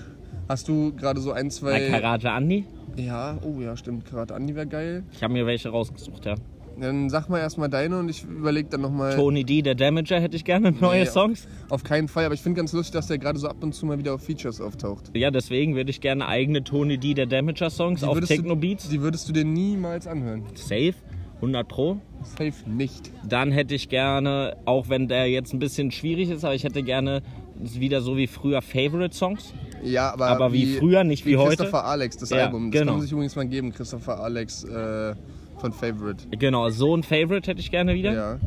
Hast 0.49 0.67
du 0.67 0.93
gerade 0.95 1.21
so 1.21 1.33
ein, 1.33 1.51
zwei. 1.51 1.89
Karate 1.91 2.31
Andi? 2.33 2.65
ja, 2.97 3.39
oh 3.43 3.61
ja, 3.61 3.77
stimmt. 3.77 4.05
Karate 4.05 4.35
Andi 4.35 4.55
wäre 4.55 4.67
geil. 4.67 5.05
Ich 5.13 5.23
habe 5.23 5.33
mir 5.33 5.47
welche 5.47 5.69
rausgesucht, 5.69 6.27
ja. 6.27 6.35
Dann 6.79 7.11
sag 7.11 7.29
mal 7.29 7.39
erstmal 7.39 7.69
deine 7.69 7.99
und 7.99 8.09
ich 8.09 8.25
überlege 8.25 8.69
dann 8.69 8.81
nochmal. 8.81 9.15
Tony 9.17 9.45
D, 9.45 9.63
der 9.63 9.75
Damager, 9.75 10.21
hätte 10.21 10.37
ich 10.37 10.45
gerne 10.45 10.73
neue 10.73 11.01
Nee, 11.01 11.07
Songs. 11.07 11.47
Auf 11.69 11.85
keinen 11.85 12.09
Fall, 12.09 12.25
aber 12.25 12.35
ich 12.35 12.41
finde 12.41 12.59
ganz 12.59 12.73
lustig, 12.73 12.93
dass 12.93 13.07
der 13.07 13.19
gerade 13.19 13.39
so 13.39 13.49
ab 13.49 13.57
und 13.61 13.75
zu 13.75 13.87
mal 13.87 13.99
wieder 13.99 14.15
auf 14.15 14.23
Features 14.23 14.61
auftaucht. 14.61 15.11
Ja, 15.15 15.31
deswegen 15.31 15.75
würde 15.75 15.91
ich 15.91 16.01
gerne 16.01 16.27
eigene 16.27 16.65
Tony 16.65 16.99
D, 16.99 17.15
der 17.15 17.27
Damager 17.27 17.71
Songs 17.71 18.01
Die 18.01 18.07
auf 18.07 18.21
Techno 18.21 18.55
du, 18.55 18.61
Beats. 18.61 18.89
Die 18.89 19.01
würdest 19.01 19.29
du 19.29 19.33
dir 19.33 19.45
niemals 19.45 20.07
anhören. 20.07 20.45
Safe, 20.55 20.95
100 21.37 21.69
Pro. 21.69 21.99
Safe 22.23 22.53
nicht. 22.67 23.11
Dann 23.29 23.51
hätte 23.53 23.75
ich 23.75 23.89
gerne, 23.89 24.57
auch 24.67 24.89
wenn 24.89 25.09
der 25.09 25.27
jetzt 25.27 25.53
ein 25.53 25.59
bisschen 25.59 25.91
schwierig 25.91 26.31
ist, 26.31 26.45
aber 26.45 26.55
ich 26.55 26.65
hätte 26.65 26.83
gerne 26.83 27.23
wieder 27.63 28.01
so 28.01 28.17
wie 28.17 28.27
früher 28.27 28.63
Favorite 28.63 29.15
Songs. 29.15 29.53
Ja, 29.83 30.13
aber, 30.13 30.29
Aber 30.29 30.53
wie 30.53 30.77
früher, 30.77 31.05
nicht 31.05 31.25
wie 31.27 31.37
heute? 31.37 31.57
Christopher 31.57 31.85
Alex, 31.87 32.17
das 32.19 32.31
Ja, 32.31 32.47
Album. 32.47 32.71
Das 32.71 32.81
genau. 32.81 32.93
kann 32.93 32.99
man 32.99 33.03
sich 33.03 33.13
übrigens 33.13 33.37
mal 33.37 33.47
geben, 33.47 33.73
Christopher 33.73 34.21
Alex 34.21 34.65
äh, 34.65 35.15
von 35.61 35.73
Favorite. 35.73 36.25
Genau, 36.39 36.69
so 36.71 36.97
ein 36.97 37.03
Favorite 37.03 37.51
hätte 37.51 37.61
ich 37.61 37.71
gerne 37.71 37.95
wieder. 37.95 38.13
Ja. 38.13 38.39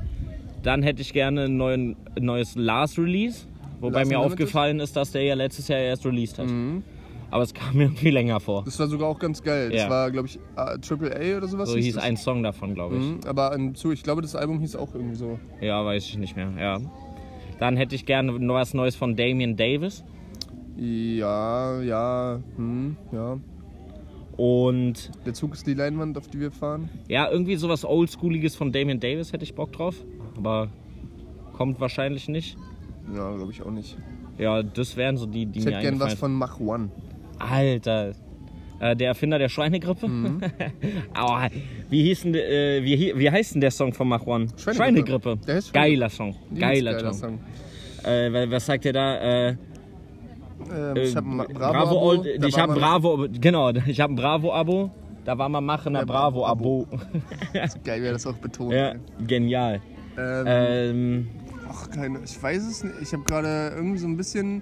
Dann 0.64 0.82
hätte 0.84 1.02
ich 1.02 1.14
gerne 1.14 1.46
ein 1.46 1.58
neuen, 1.58 1.96
neues 2.20 2.56
Last 2.56 2.98
Release. 2.98 3.46
Wobei 3.82 4.00
Last 4.00 4.10
mir 4.12 4.18
Unlimited? 4.20 4.42
aufgefallen 4.48 4.80
ist, 4.80 4.96
dass 4.96 5.12
der 5.12 5.24
ja 5.24 5.34
letztes 5.36 5.68
Jahr 5.68 5.80
erst 5.80 6.06
released 6.06 6.40
hat. 6.40 6.48
Aber 7.32 7.44
es 7.44 7.54
kam 7.54 7.76
mir 7.76 7.90
viel 7.90 8.14
länger 8.14 8.40
vor. 8.40 8.64
Das 8.64 8.80
war 8.80 8.88
sogar 8.88 9.10
auch 9.10 9.20
ganz 9.20 9.42
geil. 9.42 9.70
Das 9.72 9.82
Ja. 9.82 9.90
war, 9.90 10.12
glaube 10.12 10.28
ich, 10.28 10.40
Triple 10.88 11.12
A 11.16 11.38
oder 11.38 11.48
sowas. 11.48 11.70
So 11.70 11.78
hieß 11.78 11.96
das. 11.96 12.04
ein 12.04 12.16
Song 12.16 12.44
davon, 12.44 12.76
glaube 12.76 12.96
ich. 12.98 13.02
Mhm, 13.02 13.20
aber 13.26 13.58
zu, 13.74 13.92
ich 13.92 14.04
glaube, 14.04 14.22
das 14.22 14.36
Album 14.36 14.60
hieß 14.60 14.76
auch 14.76 14.94
irgendwie 14.94 15.16
so. 15.16 15.40
Ja, 15.60 15.84
weiß 15.84 16.06
ich 16.06 16.18
nicht 16.18 16.36
mehr. 16.36 16.52
Ja. 16.60 16.80
Dann 17.60 17.76
hätte 17.76 17.96
ich 17.96 18.06
gerne 18.06 18.34
was 18.50 18.74
Neues 18.74 18.96
von 18.96 19.16
Damian 19.16 19.56
Davis. 19.58 20.04
Ja, 20.78 21.82
ja, 21.82 22.40
hm, 22.56 22.96
ja. 23.12 23.38
Und 24.38 25.12
Der 25.26 25.34
Zug 25.34 25.54
ist 25.54 25.68
die 25.68 25.74
Leinwand, 25.76 26.18
auf 26.18 26.28
die 26.28 26.40
wir 26.40 26.52
fahren. 26.52 26.90
ja, 27.08 27.30
irgendwie 27.30 27.56
sowas 27.56 27.86
Oldschooliges 27.86 28.56
von 28.56 28.72
Damian 28.72 29.00
Davis 29.00 29.32
hätte 29.34 29.44
ich 29.44 29.54
Bock 29.56 29.72
drauf. 29.74 29.96
Aber 30.38 30.70
Kommt 31.54 31.80
wahrscheinlich 31.80 32.28
nicht. 32.30 32.58
Ja, 33.14 33.32
glaube 33.36 33.52
ich 33.52 33.62
auch 33.62 33.70
nicht. 33.70 33.96
Ja, 34.40 34.64
das 34.64 34.98
wären 34.98 35.18
so 35.18 35.28
die, 35.28 35.46
die 35.46 35.60
Ich 35.60 35.66
mir 35.66 35.74
hätte 35.74 35.84
gern 35.84 36.00
was 36.00 36.16
von 36.16 36.34
Mach 36.34 36.60
One. 36.60 36.90
Alter. 37.38 38.14
Äh, 38.80 38.96
der 38.96 39.10
Erfinder 39.10 39.38
der 39.38 39.50
Schweinegrippe? 39.50 40.08
Mhm. 40.08 40.42
Aua, 41.14 41.50
wie, 41.92 42.02
hieß 42.06 42.24
denn, 42.24 42.34
äh, 42.34 42.82
wie, 42.84 43.14
wie 43.16 43.30
heißt 43.30 43.54
denn 43.54 43.62
der 43.62 43.70
Song 43.70 43.94
von 43.94 44.08
Mach 44.08 44.26
One? 44.26 44.48
Schweinegrippe. 44.58 45.38
Der 45.46 45.56
heißt 45.58 45.72
Geiler 45.74 46.10
Song. 46.10 46.36
Übelst 46.50 46.60
Geiler, 46.62 47.14
Song. 47.14 47.40
Äh, 48.04 48.34
wa- 48.34 48.50
was 48.50 48.66
sagt 48.66 48.86
der 48.86 48.94
da? 48.94 49.50
Äh, 50.72 50.92
Ähm, 50.92 50.98
ich 50.98 51.16
habe 51.16 51.28
ein 51.30 51.38
Bravo, 51.54 52.00
Bravo, 52.16 52.24
ich 52.26 52.58
habe 52.60 52.74
Bravo, 52.74 53.28
genau, 53.40 53.70
ich 53.88 54.00
habe 54.02 54.14
ein 54.14 54.16
Bravo-Abo. 54.16 54.92
Da 55.26 55.38
war 55.38 55.48
mal 55.48 55.62
machen, 55.62 55.96
ein 55.96 56.02
Ja, 56.02 56.06
Bravo-Abo. 56.06 56.86
Geil, 57.84 58.02
wer 58.02 58.12
das 58.12 58.28
auch 58.28 58.34
betont. 58.36 58.74
ja, 58.74 58.94
genial. 59.26 59.82
Ähm, 60.18 60.44
Ähm, 60.48 61.28
Ach, 61.70 61.90
keine, 61.90 62.20
ich 62.26 62.42
weiß 62.44 62.62
es 62.68 62.84
nicht. 62.84 62.96
Ich 63.02 63.14
habe 63.14 63.24
gerade 63.24 63.72
irgendwie 63.76 63.98
so 63.98 64.08
ein 64.08 64.18
bisschen 64.18 64.62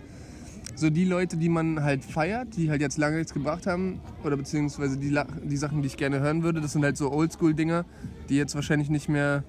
so 0.76 0.90
die 0.90 1.04
Leute, 1.04 1.36
die 1.36 1.50
man 1.50 1.84
halt 1.84 2.06
feiert, 2.06 2.56
die 2.56 2.70
halt 2.70 2.80
jetzt 2.82 2.98
lange 2.98 3.18
nichts 3.18 3.34
gebracht 3.34 3.68
haben, 3.68 4.00
oder 4.24 4.38
beziehungsweise 4.38 4.98
die, 4.98 5.16
die 5.44 5.58
Sachen, 5.58 5.82
die 5.82 5.88
ich 5.88 5.98
gerne 5.98 6.20
hören 6.22 6.44
würde, 6.44 6.62
das 6.62 6.74
sind 6.74 6.84
halt 6.84 6.96
so 6.96 7.12
Oldschool-Dinger, 7.12 7.86
die 8.30 8.38
jetzt 8.38 8.56
wahrscheinlich 8.56 8.90
nicht 8.90 9.10
mehr, 9.10 9.44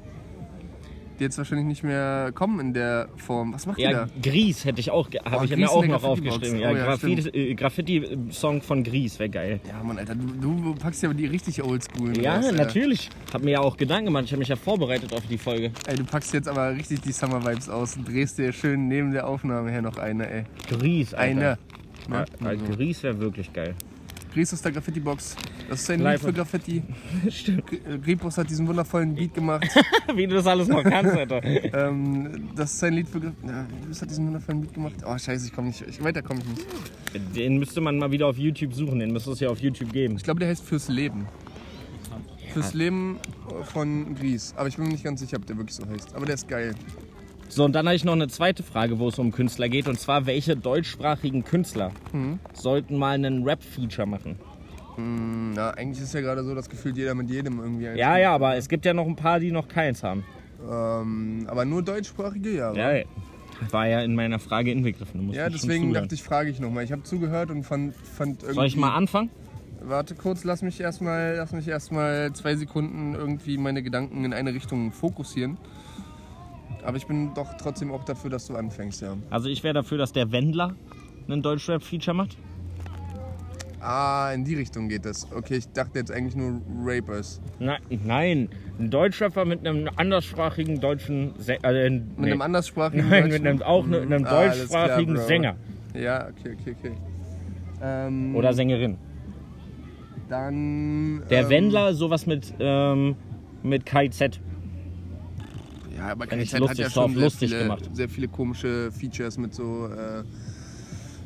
jetzt 1.22 1.38
wahrscheinlich 1.38 1.66
nicht 1.66 1.82
mehr 1.82 2.30
kommen 2.34 2.60
in 2.60 2.74
der 2.74 3.08
Form. 3.16 3.54
Was 3.54 3.66
macht 3.66 3.78
ja, 3.78 3.92
da? 3.92 4.08
Gries 4.22 4.64
hätte 4.64 4.80
ich 4.80 4.90
auch, 4.90 5.08
habe 5.24 5.36
Oh, 5.38 5.44
ich 5.44 5.50
Gries 5.50 5.58
mir 5.60 5.70
auch 5.70 5.84
noch 5.86 6.04
aufgeschrieben. 6.04 6.58
Oh 6.58 6.60
Ja, 6.62 6.70
ja, 6.72 6.84
Graffiti- 6.84 7.28
äh, 7.34 7.54
Graffiti-Song 7.54 8.62
von 8.62 8.84
Gries 8.84 9.18
wäre 9.18 9.30
geil. 9.30 9.60
Ja, 9.68 9.82
Mann, 9.82 9.98
Alter, 9.98 10.14
du, 10.14 10.26
du 10.36 10.74
packst 10.74 11.02
ja 11.02 11.08
aber 11.08 11.16
die 11.16 11.26
richtig 11.26 11.62
Oldschool. 11.62 12.16
Ja, 12.20 12.36
raus, 12.36 12.52
natürlich. 12.52 13.08
Hab 13.32 13.42
mir 13.42 13.52
ja 13.52 13.60
auch 13.60 13.76
Gedanken 13.76 14.06
gemacht. 14.06 14.24
Ich 14.24 14.32
habe 14.32 14.40
mich 14.40 14.48
ja 14.48 14.56
vorbereitet 14.56 15.12
auf 15.14 15.26
die 15.28 15.38
Folge. 15.38 15.72
Ey, 15.86 15.96
du 15.96 16.04
packst 16.04 16.34
jetzt 16.34 16.48
aber 16.48 16.74
richtig 16.74 17.00
die 17.00 17.12
Summer-Vibes 17.12 17.68
aus 17.68 17.96
und 17.96 18.08
drehst 18.08 18.38
dir 18.38 18.52
schön 18.52 18.88
neben 18.88 19.12
der 19.12 19.26
Aufnahme 19.26 19.70
her 19.70 19.82
noch 19.82 19.96
eine, 19.98 20.28
ey. 20.30 20.44
Gries, 20.68 21.14
Alter. 21.14 21.30
Eine. 21.30 21.42
Ja, 21.42 21.58
Ne? 22.08 22.24
also 22.44 22.64
Gries 22.64 23.02
wäre 23.04 23.20
wirklich 23.20 23.52
geil. 23.52 23.74
Gries 24.32 24.52
aus 24.52 24.62
der 24.62 24.72
Graffiti-Box. 24.72 25.36
Das 25.68 25.80
ist 25.82 25.90
ein 25.90 26.00
Live- 26.00 26.22
Lied 26.22 26.30
für 26.30 26.32
Graffiti. 26.32 26.82
Stimmt. 27.28 27.64
Ripos 28.06 28.38
hat 28.38 28.48
diesen 28.48 28.66
wundervollen 28.66 29.14
Beat 29.14 29.34
gemacht. 29.34 29.68
Wie 30.14 30.26
du 30.26 30.34
das 30.36 30.46
alles 30.46 30.68
noch 30.68 30.82
kannst, 30.82 31.14
Alter. 31.16 31.42
ähm, 31.44 32.48
das 32.56 32.72
ist 32.74 32.84
ein 32.84 32.94
Lied 32.94 33.08
für 33.08 33.20
Graffiti. 33.20 33.46
Ja, 33.48 33.66
Ripos 33.84 34.02
hat 34.02 34.10
diesen 34.10 34.26
wundervollen 34.26 34.60
Beat 34.62 34.74
gemacht. 34.74 34.94
Oh, 35.06 35.16
scheiße, 35.18 35.46
ich 35.46 35.52
komme 35.52 35.68
nicht. 35.68 35.82
Ich, 35.86 36.02
weiter 36.02 36.22
komme 36.22 36.40
ich 36.40 36.46
nicht. 36.46 37.36
Den 37.36 37.58
müsste 37.58 37.80
man 37.80 37.98
mal 37.98 38.10
wieder 38.10 38.26
auf 38.26 38.38
YouTube 38.38 38.72
suchen. 38.74 38.98
Den 38.98 39.12
müsste 39.12 39.32
es 39.32 39.40
ja 39.40 39.48
auf 39.50 39.60
YouTube 39.60 39.92
geben. 39.92 40.16
Ich 40.16 40.22
glaube, 40.22 40.40
der 40.40 40.48
heißt 40.48 40.64
Fürs 40.64 40.88
Leben. 40.88 41.26
Fürs 42.52 42.74
Leben 42.74 43.18
von 43.72 44.14
Gries. 44.14 44.54
Aber 44.56 44.68
ich 44.68 44.76
bin 44.76 44.84
mir 44.86 44.92
nicht 44.92 45.04
ganz 45.04 45.20
sicher, 45.20 45.38
ob 45.38 45.46
der 45.46 45.56
wirklich 45.56 45.74
so 45.76 45.86
heißt. 45.88 46.14
Aber 46.14 46.26
der 46.26 46.34
ist 46.34 46.48
geil. 46.48 46.74
So, 47.54 47.66
und 47.66 47.72
dann 47.74 47.84
habe 47.86 47.94
ich 47.94 48.04
noch 48.04 48.14
eine 48.14 48.28
zweite 48.28 48.62
Frage, 48.62 48.98
wo 48.98 49.08
es 49.08 49.18
um 49.18 49.30
Künstler 49.30 49.68
geht. 49.68 49.86
Und 49.86 50.00
zwar, 50.00 50.24
welche 50.24 50.56
deutschsprachigen 50.56 51.44
Künstler 51.44 51.92
Mhm. 52.12 52.38
sollten 52.54 52.96
mal 52.96 53.10
einen 53.14 53.44
Rap-Feature 53.44 54.06
machen? 54.06 54.36
Hm, 54.96 55.52
Na, 55.52 55.70
eigentlich 55.72 56.02
ist 56.02 56.14
ja 56.14 56.22
gerade 56.22 56.44
so, 56.44 56.54
dass 56.54 56.70
gefühlt 56.70 56.96
jeder 56.96 57.14
mit 57.14 57.28
jedem 57.28 57.58
irgendwie. 57.60 57.84
Ja, 57.84 58.08
macht. 58.08 58.20
ja, 58.20 58.34
aber 58.34 58.56
es 58.56 58.70
gibt 58.70 58.86
ja 58.86 58.94
noch 58.94 59.06
ein 59.06 59.16
paar, 59.16 59.38
die 59.38 59.52
noch 59.52 59.68
keins 59.68 60.02
haben. 60.02 60.24
Ähm, 60.66 61.44
aber 61.46 61.66
nur 61.66 61.82
deutschsprachige, 61.82 62.56
ja. 62.56 62.72
Ja, 62.72 62.92
ja. 62.96 63.04
war 63.70 63.86
ja 63.86 64.00
in 64.00 64.14
meiner 64.14 64.38
Frage 64.38 64.70
inbegriffen. 64.72 65.20
Du 65.20 65.26
musst 65.26 65.38
Ja, 65.38 65.50
deswegen 65.50 65.92
dachte 65.92 66.14
ich, 66.14 66.22
frage 66.22 66.48
ich 66.48 66.58
nochmal. 66.58 66.84
Ich 66.84 66.92
habe 66.92 67.02
zugehört 67.02 67.50
und 67.50 67.64
fand, 67.64 67.94
fand 67.94 68.38
irgendwie. 68.44 68.54
Soll 68.54 68.66
ich 68.66 68.76
mal 68.76 68.94
anfangen? 68.94 69.28
Warte 69.82 70.14
kurz, 70.14 70.44
lass 70.44 70.62
mich 70.62 70.80
erstmal, 70.80 71.34
lass 71.36 71.52
mich 71.52 71.68
erstmal 71.68 72.32
zwei 72.32 72.54
Sekunden 72.56 73.14
irgendwie 73.14 73.58
meine 73.58 73.82
Gedanken 73.82 74.24
in 74.24 74.32
eine 74.32 74.54
Richtung 74.54 74.90
fokussieren. 74.90 75.58
Aber 76.84 76.96
ich 76.96 77.06
bin 77.06 77.32
doch 77.34 77.54
trotzdem 77.58 77.92
auch 77.92 78.04
dafür, 78.04 78.30
dass 78.30 78.46
du 78.46 78.56
anfängst, 78.56 79.02
ja. 79.02 79.16
Also 79.30 79.48
ich 79.48 79.62
wäre 79.62 79.74
dafür, 79.74 79.98
dass 79.98 80.12
der 80.12 80.32
Wendler 80.32 80.74
einen 81.28 81.42
Deutschrap-Feature 81.42 82.16
macht. 82.16 82.36
Ah, 83.80 84.30
in 84.32 84.44
die 84.44 84.54
Richtung 84.54 84.88
geht 84.88 85.04
das. 85.04 85.26
Okay, 85.32 85.56
ich 85.56 85.68
dachte 85.72 85.98
jetzt 85.98 86.12
eigentlich 86.12 86.36
nur 86.36 86.60
Rapers. 86.84 87.40
Nein, 87.58 87.80
nein, 88.04 88.48
ein 88.78 88.90
Deutschrapper 88.90 89.44
mit 89.44 89.66
einem 89.66 89.88
anderssprachigen 89.96 90.80
deutschen 90.80 91.32
Sä 91.38 91.58
äh, 91.64 91.90
nee. 91.90 92.02
Mit 92.16 92.30
einem 92.30 92.42
anderssprachigen 92.42 93.08
Nein, 93.08 93.28
mit 93.28 93.44
einem, 93.44 93.60
auch 93.62 93.84
ne- 93.84 94.02
einem. 94.02 94.24
Ah, 94.24 94.28
klar, 94.28 94.46
deutschsprachigen 94.46 95.14
Bro. 95.14 95.26
Sänger 95.26 95.56
Ja, 95.94 96.28
okay, 96.28 96.56
okay, 96.60 96.76
okay. 96.78 96.92
Ähm, 97.82 98.36
oder 98.36 98.52
Sängerin. 98.52 98.98
Dann. 100.28 101.24
Der 101.28 101.42
ähm, 101.42 101.50
Wendler, 101.50 101.92
sowas 101.94 102.26
mit, 102.26 102.54
ähm, 102.60 103.16
mit 103.64 103.84
KZ. 103.84 104.40
Ja, 106.02 106.12
aber 106.12 106.30
Wenn 106.30 106.40
ich 106.40 106.50
KZ 106.50 106.54
hat 106.54 106.60
lustig 106.60 106.78
ja 106.84 106.90
schon 106.90 107.12
sehr 107.14 107.22
lustig 107.22 107.50
viele, 107.50 107.62
gemacht. 107.62 107.90
sehr 107.92 108.08
viele 108.08 108.28
komische 108.28 108.90
Features 108.92 109.38
mit 109.38 109.54
so 109.54 109.88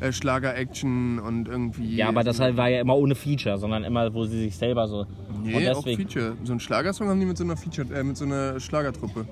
äh, 0.00 0.06
äh, 0.06 0.12
Schlager-Action 0.12 1.18
und 1.18 1.49
irgendwie. 1.49 1.97
Ja, 1.97 2.09
aber 2.09 2.23
das 2.25 2.40
halt 2.40 2.56
war 2.56 2.68
ja 2.68 2.80
immer 2.80 2.97
ohne 2.97 3.14
Feature, 3.14 3.59
sondern 3.59 3.85
immer, 3.85 4.12
wo 4.12 4.25
sie 4.26 4.38
sich 4.45 4.56
selber 4.56 4.87
so. 4.88 5.06
Nee, 5.42 5.54
und 5.56 5.68
auch 5.68 5.83
deswegen. 5.85 6.02
Feature. 6.09 6.37
So 6.45 6.52
einen 6.52 6.61
Schlagersong 6.61 7.09
haben 7.09 7.21
die 7.21 7.26
mit 7.26 7.38
so 7.38 7.45
einer 7.45 7.56
Feature, 7.56 7.95
äh, 7.99 8.02
mit 8.04 8.16
so 8.16 8.25
einer 8.26 8.61
Schlagertruppe. 8.61 9.26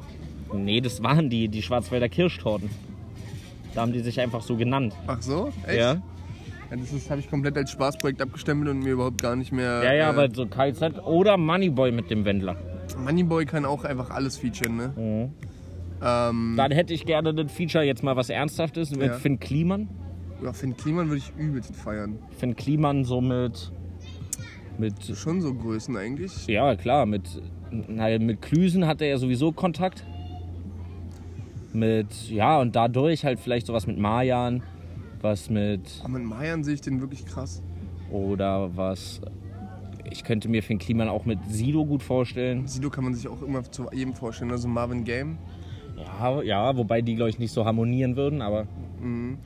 Nee, 0.55 0.81
das 0.81 1.03
waren 1.03 1.29
die, 1.29 1.49
die 1.49 1.63
Schwarzwälder 1.63 2.09
Kirschtorten. 2.09 2.71
Da 3.75 3.83
haben 3.83 3.93
die 3.93 4.01
sich 4.01 4.21
einfach 4.21 4.41
so 4.43 4.57
genannt. 4.57 4.95
Ach 5.07 5.21
so? 5.21 5.53
Echt? 5.67 5.79
Ja. 5.79 5.95
ja 5.95 6.77
das 6.77 6.93
ist- 6.93 7.11
habe 7.11 7.21
ich 7.21 7.29
komplett 7.29 7.57
als 7.57 7.71
Spaßprojekt 7.73 8.23
abgestempelt 8.23 8.71
und 8.71 8.79
mir 8.83 8.93
überhaupt 8.93 9.21
gar 9.21 9.35
nicht 9.37 9.53
mehr. 9.53 9.83
Ja, 9.83 9.93
ja, 9.93 10.05
äh, 10.07 10.09
aber 10.11 10.29
so 10.33 10.47
KZ 10.47 11.01
oder 11.05 11.37
Moneyboy 11.37 11.91
mit 11.93 12.09
dem 12.09 12.25
Wendler. 12.25 12.57
Moneyboy 12.99 13.45
kann 13.47 13.65
auch 13.65 13.85
einfach 13.85 14.11
alles 14.11 14.37
featuren, 14.37 14.77
ne? 14.77 14.93
Mhm. 14.97 15.31
Ähm, 16.03 16.55
Dann 16.57 16.71
hätte 16.73 16.93
ich 16.93 17.07
gerne 17.07 17.33
den 17.35 17.49
Feature 17.49 17.85
jetzt 17.85 18.03
mal 18.03 18.17
was 18.17 18.29
Ernsthaftes 18.29 18.91
mit 18.91 19.07
Ja. 19.07 19.13
Finn 19.15 19.39
Kliman. 19.41 19.89
ja, 20.43 20.53
Finn 20.53 20.77
Kliman 20.77 21.09
würde 21.09 21.19
ich 21.19 21.33
übelst 21.39 21.75
feiern. 21.75 22.19
Finn 22.39 22.55
Kliman 22.57 23.05
so 23.05 23.21
mit. 23.21 23.73
Mit. 24.77 24.95
Schon 25.17 25.41
so 25.41 25.55
Größen 25.55 25.97
eigentlich. 25.97 26.47
Ja, 26.47 26.75
klar, 26.77 27.07
mit. 27.07 27.23
Na, 27.71 28.19
mit 28.19 28.43
Klüsen 28.43 28.87
hat 28.87 29.01
er 29.01 29.09
ja 29.09 29.19
sowieso 29.19 29.53
Kontakt. 29.53 30.05
Mit. 31.73 32.29
Ja, 32.31 32.61
und 32.61 32.77
dadurch 32.77 33.25
halt 33.25 33.41
vielleicht 33.41 33.67
sowas 33.67 33.87
mit 33.87 33.99
Mayan. 33.99 34.63
Was 35.21 35.49
mit. 35.49 35.81
Aber 36.01 36.11
mit 36.19 36.25
Mayan 36.25 36.63
sehe 36.65 36.75
ich 36.75 36.81
den 36.81 37.01
wirklich 37.01 37.25
krass. 37.25 37.63
Oder 38.11 38.77
was. 38.77 39.21
Ich 40.11 40.25
könnte 40.25 40.49
mir 40.49 40.63
Finn 40.63 40.79
Kliman 40.79 41.09
auch 41.09 41.25
mit 41.25 41.39
Sido 41.49 41.85
gut 41.85 42.03
vorstellen. 42.03 42.67
Sido 42.67 42.91
kann 42.91 43.05
man 43.05 43.15
sich 43.15 43.27
auch 43.29 43.43
immer 43.43 43.63
zu 43.65 43.87
jedem 43.93 44.15
vorstellen. 44.15 44.51
Also 44.51 44.69
Marvin 44.69 45.05
Game. 45.05 45.39
Ja, 45.97 46.43
ja 46.43 46.77
wobei 46.77 47.03
die, 47.03 47.15
glaube 47.15 47.31
ich, 47.31 47.39
nicht 47.39 47.53
so 47.53 47.65
harmonieren 47.65 48.17
würden, 48.17 48.43
aber. 48.43 48.67
Mhm. 49.01 49.39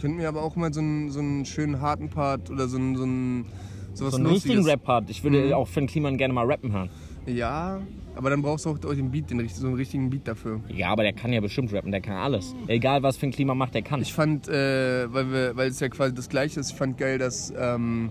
Könnten 0.00 0.18
wir 0.18 0.28
aber 0.28 0.42
auch 0.42 0.54
mal 0.56 0.72
so 0.72 0.80
einen, 0.80 1.10
so 1.10 1.18
einen 1.18 1.44
schönen 1.44 1.80
harten 1.80 2.08
Part 2.08 2.50
oder 2.50 2.68
so 2.68 2.78
einen, 2.78 2.96
so 2.96 3.02
einen 3.02 3.46
So 3.94 4.06
einen 4.16 4.26
richtigen. 4.26 4.64
Rap-Part. 4.64 5.10
Ich 5.10 5.24
würde 5.24 5.46
Mhm. 5.46 5.52
auch 5.54 5.66
Finn 5.66 5.86
Kliman 5.88 6.16
gerne 6.16 6.32
mal 6.32 6.46
rappen 6.46 6.72
hören. 6.72 6.88
Ja, 7.26 7.80
aber 8.14 8.30
dann 8.30 8.40
brauchst 8.42 8.64
du 8.64 8.70
auch 8.70 8.78
den 8.78 9.10
Beat, 9.10 9.30
den, 9.30 9.46
so 9.48 9.66
einen 9.66 9.76
richtigen 9.76 10.08
Beat 10.08 10.26
dafür. 10.28 10.60
Ja, 10.68 10.90
aber 10.90 11.02
der 11.02 11.12
kann 11.12 11.32
ja 11.32 11.40
bestimmt 11.40 11.72
rappen, 11.72 11.90
der 11.90 12.00
kann 12.00 12.16
alles. 12.16 12.54
Egal, 12.68 13.02
was 13.02 13.16
Finn 13.16 13.32
Kliman 13.32 13.58
macht, 13.58 13.74
der 13.74 13.82
kann. 13.82 14.00
Ich 14.00 14.14
fand, 14.14 14.48
äh, 14.48 15.12
weil, 15.12 15.30
wir, 15.32 15.56
weil 15.56 15.68
es 15.68 15.80
ja 15.80 15.88
quasi 15.88 16.14
das 16.14 16.28
gleiche 16.28 16.60
ist, 16.60 16.70
ich 16.70 16.76
fand 16.76 16.96
geil, 16.96 17.18
dass 17.18 17.52
ähm, 17.58 18.10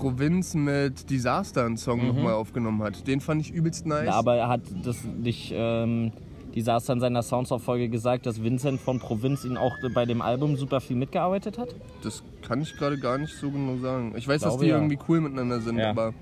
Provinz 0.00 0.54
mit 0.54 1.10
Disaster 1.10 1.64
einen 1.66 1.76
Song 1.76 2.06
nochmal 2.06 2.34
aufgenommen 2.34 2.82
hat. 2.82 3.06
Den 3.06 3.20
fand 3.20 3.40
ich 3.42 3.52
übelst 3.52 3.86
nice. 3.86 4.00
Mhm. 4.02 4.06
Ja, 4.06 4.14
aber 4.14 4.36
er 4.36 4.48
hat 4.48 4.62
das 4.82 5.04
nicht. 5.04 5.52
Ähm, 5.54 6.12
Disaster 6.54 6.92
in 6.94 7.00
seiner 7.00 7.22
Soundsoft-Folge 7.22 7.88
gesagt, 7.88 8.26
dass 8.26 8.42
Vincent 8.42 8.80
von 8.80 8.98
Provinz 8.98 9.44
ihn 9.44 9.56
auch 9.56 9.76
bei 9.94 10.04
dem 10.04 10.20
Album 10.20 10.56
super 10.56 10.80
viel 10.80 10.96
mitgearbeitet 10.96 11.58
hat? 11.58 11.74
das 12.02 12.24
kann 12.42 12.60
ich 12.60 12.76
gerade 12.76 12.98
gar 12.98 13.18
nicht 13.18 13.32
so 13.34 13.50
genau 13.50 13.76
sagen. 13.76 14.14
Ich 14.16 14.26
weiß, 14.26 14.40
dass 14.40 14.50
Glaube, 14.50 14.64
die 14.64 14.70
ja. 14.70 14.76
irgendwie 14.76 14.98
cool 15.08 15.20
miteinander 15.20 15.60
sind, 15.60 15.78
Ja. 15.78 15.90
aber. 15.90 16.12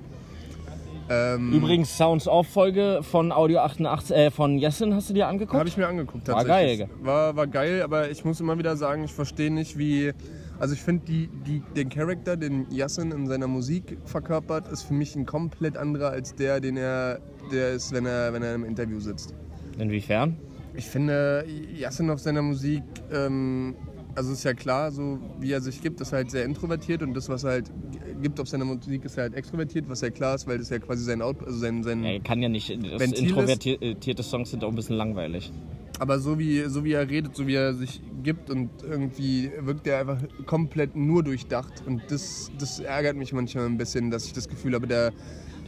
Ähm, 1.10 1.54
Übrigens, 1.54 1.96
Sounds 1.96 2.28
Off-Folge 2.28 3.00
von 3.02 3.32
Audio 3.32 3.60
88, 3.60 4.14
äh, 4.14 4.30
von 4.30 4.58
Jessin 4.58 4.94
hast 4.94 5.08
du 5.08 5.14
dir 5.14 5.26
angeguckt? 5.26 5.58
Habe 5.58 5.68
ich 5.68 5.78
mir 5.78 5.88
angeguckt. 5.88 6.28
War 6.28 6.44
tatsächlich. 6.44 6.80
geil. 6.80 6.88
War, 7.00 7.34
war 7.34 7.46
geil, 7.46 7.80
aber 7.80 8.10
ich 8.10 8.22
muss 8.26 8.40
immer 8.40 8.58
wieder 8.58 8.76
sagen, 8.76 9.04
ich 9.04 9.12
verstehe 9.12 9.50
nicht, 9.50 9.78
wie. 9.78 10.12
Also 10.60 10.74
ich 10.74 10.82
finde, 10.82 11.04
die, 11.06 11.28
die, 11.46 11.62
den 11.76 11.88
Charakter, 11.88 12.36
den 12.36 12.66
Yassin 12.70 13.12
in 13.12 13.26
seiner 13.26 13.46
Musik 13.46 13.96
verkörpert, 14.04 14.68
ist 14.68 14.82
für 14.82 14.94
mich 14.94 15.14
ein 15.14 15.24
komplett 15.24 15.76
anderer 15.76 16.10
als 16.10 16.34
der, 16.34 16.60
den 16.60 16.76
er 16.76 17.20
der 17.52 17.72
ist, 17.72 17.92
wenn 17.92 18.06
er, 18.06 18.32
wenn 18.32 18.42
er 18.42 18.54
im 18.54 18.64
Interview 18.64 19.00
sitzt. 19.00 19.34
Inwiefern? 19.78 20.36
Ich 20.74 20.86
finde, 20.86 21.44
Yassin 21.76 22.10
auf 22.10 22.20
seiner 22.20 22.42
Musik, 22.42 22.82
ähm, 23.12 23.74
also 24.14 24.32
ist 24.32 24.44
ja 24.44 24.54
klar, 24.54 24.90
so 24.90 25.18
wie 25.40 25.52
er 25.52 25.60
sich 25.60 25.80
gibt, 25.80 26.00
ist 26.00 26.12
er 26.12 26.18
halt 26.18 26.30
sehr 26.30 26.44
introvertiert 26.44 27.02
und 27.02 27.14
das, 27.14 27.28
was 27.28 27.44
er 27.44 27.50
halt 27.50 27.70
gibt 28.20 28.40
auf 28.40 28.48
seiner 28.48 28.64
Musik, 28.64 29.04
ist 29.04 29.16
er 29.16 29.24
halt 29.24 29.34
extrovertiert, 29.34 29.88
was 29.88 30.00
ja 30.00 30.10
klar 30.10 30.34
ist, 30.34 30.46
weil 30.46 30.58
das 30.58 30.70
ja 30.70 30.78
quasi 30.78 31.04
sein 31.04 31.22
Out, 31.22 31.36
also 31.44 31.58
sein, 31.58 31.82
sein 31.82 32.04
Er 32.04 32.20
kann 32.20 32.42
ja 32.42 32.48
nicht. 32.48 32.70
Introvertierte 32.70 34.22
Songs 34.22 34.50
sind 34.50 34.64
auch 34.64 34.70
ein 34.70 34.74
bisschen 34.74 34.96
langweilig. 34.96 35.52
Aber 35.98 36.18
so 36.20 36.38
wie, 36.38 36.64
so 36.68 36.84
wie 36.84 36.92
er 36.92 37.08
redet, 37.08 37.34
so 37.34 37.46
wie 37.46 37.54
er 37.54 37.74
sich 37.74 38.00
gibt 38.22 38.50
und 38.50 38.70
irgendwie 38.82 39.50
wirkt 39.60 39.86
er 39.86 39.98
einfach 39.98 40.18
komplett 40.46 40.94
nur 40.96 41.22
durchdacht. 41.22 41.82
Und 41.86 42.02
das, 42.08 42.50
das 42.58 42.80
ärgert 42.80 43.16
mich 43.16 43.32
manchmal 43.32 43.66
ein 43.66 43.78
bisschen, 43.78 44.10
dass 44.10 44.26
ich 44.26 44.32
das 44.32 44.48
Gefühl 44.48 44.74
habe, 44.74 44.86
der, 44.86 45.12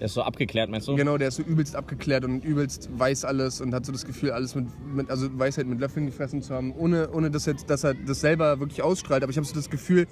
Der 0.01 0.07
ist 0.07 0.15
so 0.15 0.23
abgeklärt, 0.23 0.71
meinst 0.71 0.89
du? 0.89 0.97
Genau, 0.97 1.19
der 1.19 1.29
ist 1.29 1.37
so 1.37 1.43
übelst 1.43 1.77
abgeklärt 1.77 2.25
und 2.25 2.43
übelst 2.43 2.89
weiß 2.97 3.27
alles 3.27 3.61
und 3.61 3.75
hat 3.75 3.85
so 3.85 3.93
das 3.93 4.07
Gefühl, 4.07 4.31
alles 4.31 4.55
mit, 4.55 4.67
mit 4.95 5.11
also 5.11 5.29
Weisheit 5.39 5.67
mit 5.67 5.79
Löffeln 5.79 6.07
gefressen 6.07 6.41
zu 6.41 6.55
haben, 6.55 6.73
ohne, 6.73 7.11
ohne 7.11 7.31
dass, 7.31 7.45
jetzt, 7.45 7.69
dass 7.69 7.85
er 7.85 7.93
das 7.93 8.23
selber 8.23 8.61
wirklich 8.61 8.83
ausstrahlt. 8.83 9.23
Aber 9.23 9.31
ich 9.31 9.37
habe 9.37 9.47
so 9.47 9.55
das 9.55 9.69
Gefühl, 9.69 10.07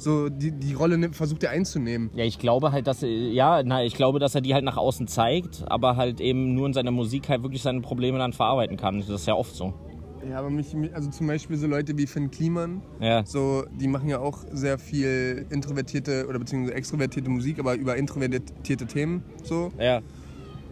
so 0.00 0.28
die, 0.30 0.50
die 0.50 0.72
Rolle 0.72 0.96
nimmt, 0.96 1.14
versucht 1.14 1.42
er 1.44 1.50
einzunehmen. 1.50 2.10
Ja, 2.14 2.24
ich 2.24 2.38
glaube 2.38 2.72
halt, 2.72 2.86
dass 2.86 3.02
er, 3.02 3.08
ja, 3.10 3.62
na, 3.62 3.84
ich 3.84 3.94
glaube, 3.94 4.18
dass 4.18 4.34
er 4.34 4.40
die 4.40 4.54
halt 4.54 4.64
nach 4.64 4.76
außen 4.78 5.06
zeigt, 5.06 5.62
aber 5.66 5.96
halt 5.96 6.20
eben 6.20 6.54
nur 6.54 6.66
in 6.66 6.72
seiner 6.72 6.90
Musik 6.90 7.28
halt 7.28 7.42
wirklich 7.42 7.62
seine 7.62 7.80
Probleme 7.82 8.18
dann 8.18 8.32
verarbeiten 8.32 8.76
kann. 8.76 8.98
Das 9.00 9.08
ist 9.10 9.26
ja 9.26 9.34
oft 9.34 9.54
so. 9.54 9.74
Ja, 10.28 10.38
aber 10.38 10.50
mich, 10.50 10.74
also 10.94 11.10
zum 11.10 11.26
Beispiel 11.26 11.56
so 11.56 11.66
Leute 11.66 11.96
wie 11.96 12.06
Finn 12.06 12.30
Kliman, 12.30 12.82
Ja. 13.00 13.24
so, 13.24 13.64
die 13.80 13.88
machen 13.88 14.08
ja 14.08 14.18
auch 14.20 14.38
sehr 14.52 14.78
viel 14.78 15.46
introvertierte 15.50 16.26
oder 16.28 16.38
beziehungsweise 16.38 16.74
extrovertierte 16.76 17.30
Musik, 17.30 17.58
aber 17.58 17.74
über 17.74 17.96
introvertierte 17.96 18.86
Themen 18.86 19.22
so. 19.42 19.70
Ja. 19.78 20.00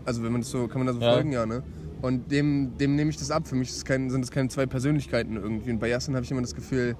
Also 0.04 0.22
wenn 0.22 0.32
man 0.32 0.40
das 0.42 0.50
so, 0.50 0.68
kann 0.68 0.78
man 0.78 0.86
das 0.86 0.96
so 0.96 1.02
Ja. 1.02 1.12
folgen, 1.14 1.32
ja, 1.32 1.44
ne? 1.46 1.62
Und 2.00 2.30
dem, 2.30 2.76
dem 2.78 2.94
nehme 2.94 3.10
ich 3.10 3.16
das 3.16 3.30
ab. 3.30 3.48
Für 3.48 3.56
mich 3.56 3.84
kein, 3.84 4.08
sind 4.10 4.20
das 4.22 4.30
keine 4.30 4.48
zwei 4.48 4.66
Persönlichkeiten 4.66 5.36
irgendwie. 5.36 5.70
Und 5.72 5.80
bei 5.80 5.88
Yassin 5.88 6.14
habe 6.14 6.24
ich 6.24 6.30
immer 6.30 6.40
das 6.42 6.54
Gefühl, 6.54 6.94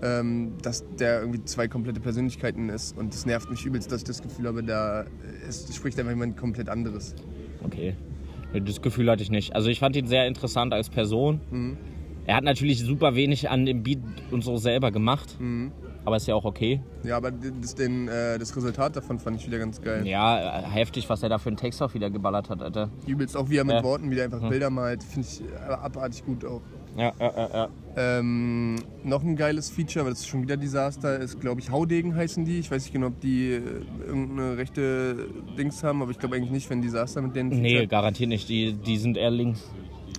dass 0.00 0.84
der 0.98 1.20
irgendwie 1.20 1.42
zwei 1.44 1.66
komplette 1.66 2.00
Persönlichkeiten 2.00 2.68
ist. 2.68 2.96
Und 2.96 3.14
das 3.14 3.24
nervt 3.24 3.50
mich 3.50 3.64
übelst, 3.64 3.90
dass 3.90 3.98
ich 4.00 4.04
das 4.04 4.20
Gefühl 4.20 4.46
habe, 4.48 4.62
da 4.62 5.04
ist, 5.48 5.74
spricht 5.74 5.98
einfach 5.98 6.12
jemand 6.12 6.36
komplett 6.36 6.68
anderes. 6.68 7.14
Okay. 7.64 7.96
Das 8.52 8.82
Gefühl 8.82 9.10
hatte 9.10 9.22
ich 9.22 9.30
nicht. 9.30 9.54
Also 9.56 9.68
ich 9.70 9.80
fand 9.80 9.96
ihn 9.96 10.06
sehr 10.06 10.26
interessant 10.26 10.72
als 10.72 10.90
Person. 10.90 11.40
Mhm. 11.50 11.76
Er 12.26 12.36
hat 12.36 12.44
natürlich 12.44 12.80
super 12.80 13.14
wenig 13.14 13.50
an 13.50 13.66
dem 13.66 13.82
Beat 13.82 13.98
und 14.30 14.42
so 14.44 14.56
selber 14.56 14.90
gemacht. 14.90 15.36
Mhm. 15.40 15.72
Aber 16.06 16.16
ist 16.16 16.28
ja 16.28 16.34
auch 16.34 16.44
okay. 16.44 16.82
Ja, 17.02 17.16
aber 17.16 17.30
das, 17.30 17.74
den, 17.74 18.08
äh, 18.08 18.38
das 18.38 18.54
Resultat 18.54 18.94
davon 18.94 19.18
fand 19.18 19.40
ich 19.40 19.46
wieder 19.46 19.58
ganz 19.58 19.80
geil. 19.80 20.06
Ja, 20.06 20.60
äh, 20.60 20.62
heftig, 20.62 21.08
was 21.08 21.22
er 21.22 21.30
da 21.30 21.38
für 21.38 21.48
einen 21.48 21.56
Text 21.56 21.82
auch 21.82 21.94
wieder 21.94 22.10
geballert 22.10 22.50
hat, 22.50 22.60
Alter. 22.60 22.90
Übelst 23.06 23.36
auch 23.36 23.48
wie 23.48 23.56
er 23.56 23.64
mit 23.64 23.76
Ja. 23.76 23.82
Worten 23.82 24.10
wieder 24.10 24.24
einfach 24.24 24.46
Bilder 24.48 24.68
malt. 24.68 25.02
Finde 25.02 25.26
ich 25.26 25.40
äh, 25.40 25.72
abartig 25.72 26.24
gut 26.24 26.44
auch. 26.44 26.60
Ja, 26.96 27.12
ja, 27.18 27.32
ja, 27.36 27.48
ja. 27.52 27.68
Ähm, 27.96 28.76
noch 29.04 29.22
ein 29.22 29.36
geiles 29.36 29.70
Feature, 29.70 30.00
aber 30.02 30.10
das 30.10 30.20
ist 30.20 30.28
schon 30.28 30.42
wieder 30.42 30.56
Desaster, 30.56 31.18
ist 31.18 31.40
glaube 31.40 31.60
ich 31.60 31.70
Haudegen 31.70 32.14
heißen 32.14 32.44
die. 32.44 32.58
Ich 32.58 32.70
weiß 32.70 32.82
nicht 32.84 32.92
genau, 32.92 33.08
ob 33.08 33.20
die 33.20 33.52
äh, 33.52 33.60
irgendeine 34.06 34.56
rechte 34.56 35.28
Dings 35.58 35.82
haben, 35.82 36.02
aber 36.02 36.10
ich 36.10 36.18
glaube 36.18 36.36
eigentlich 36.36 36.50
nicht, 36.50 36.70
wenn 36.70 36.82
Desaster 36.82 37.22
mit 37.22 37.34
denen 37.36 37.50
Nee, 37.50 37.70
featured. 37.70 37.90
garantiert 37.90 38.28
nicht. 38.28 38.48
Die, 38.48 38.72
die 38.74 38.96
sind 38.96 39.16
eher 39.16 39.30
links. 39.30 39.68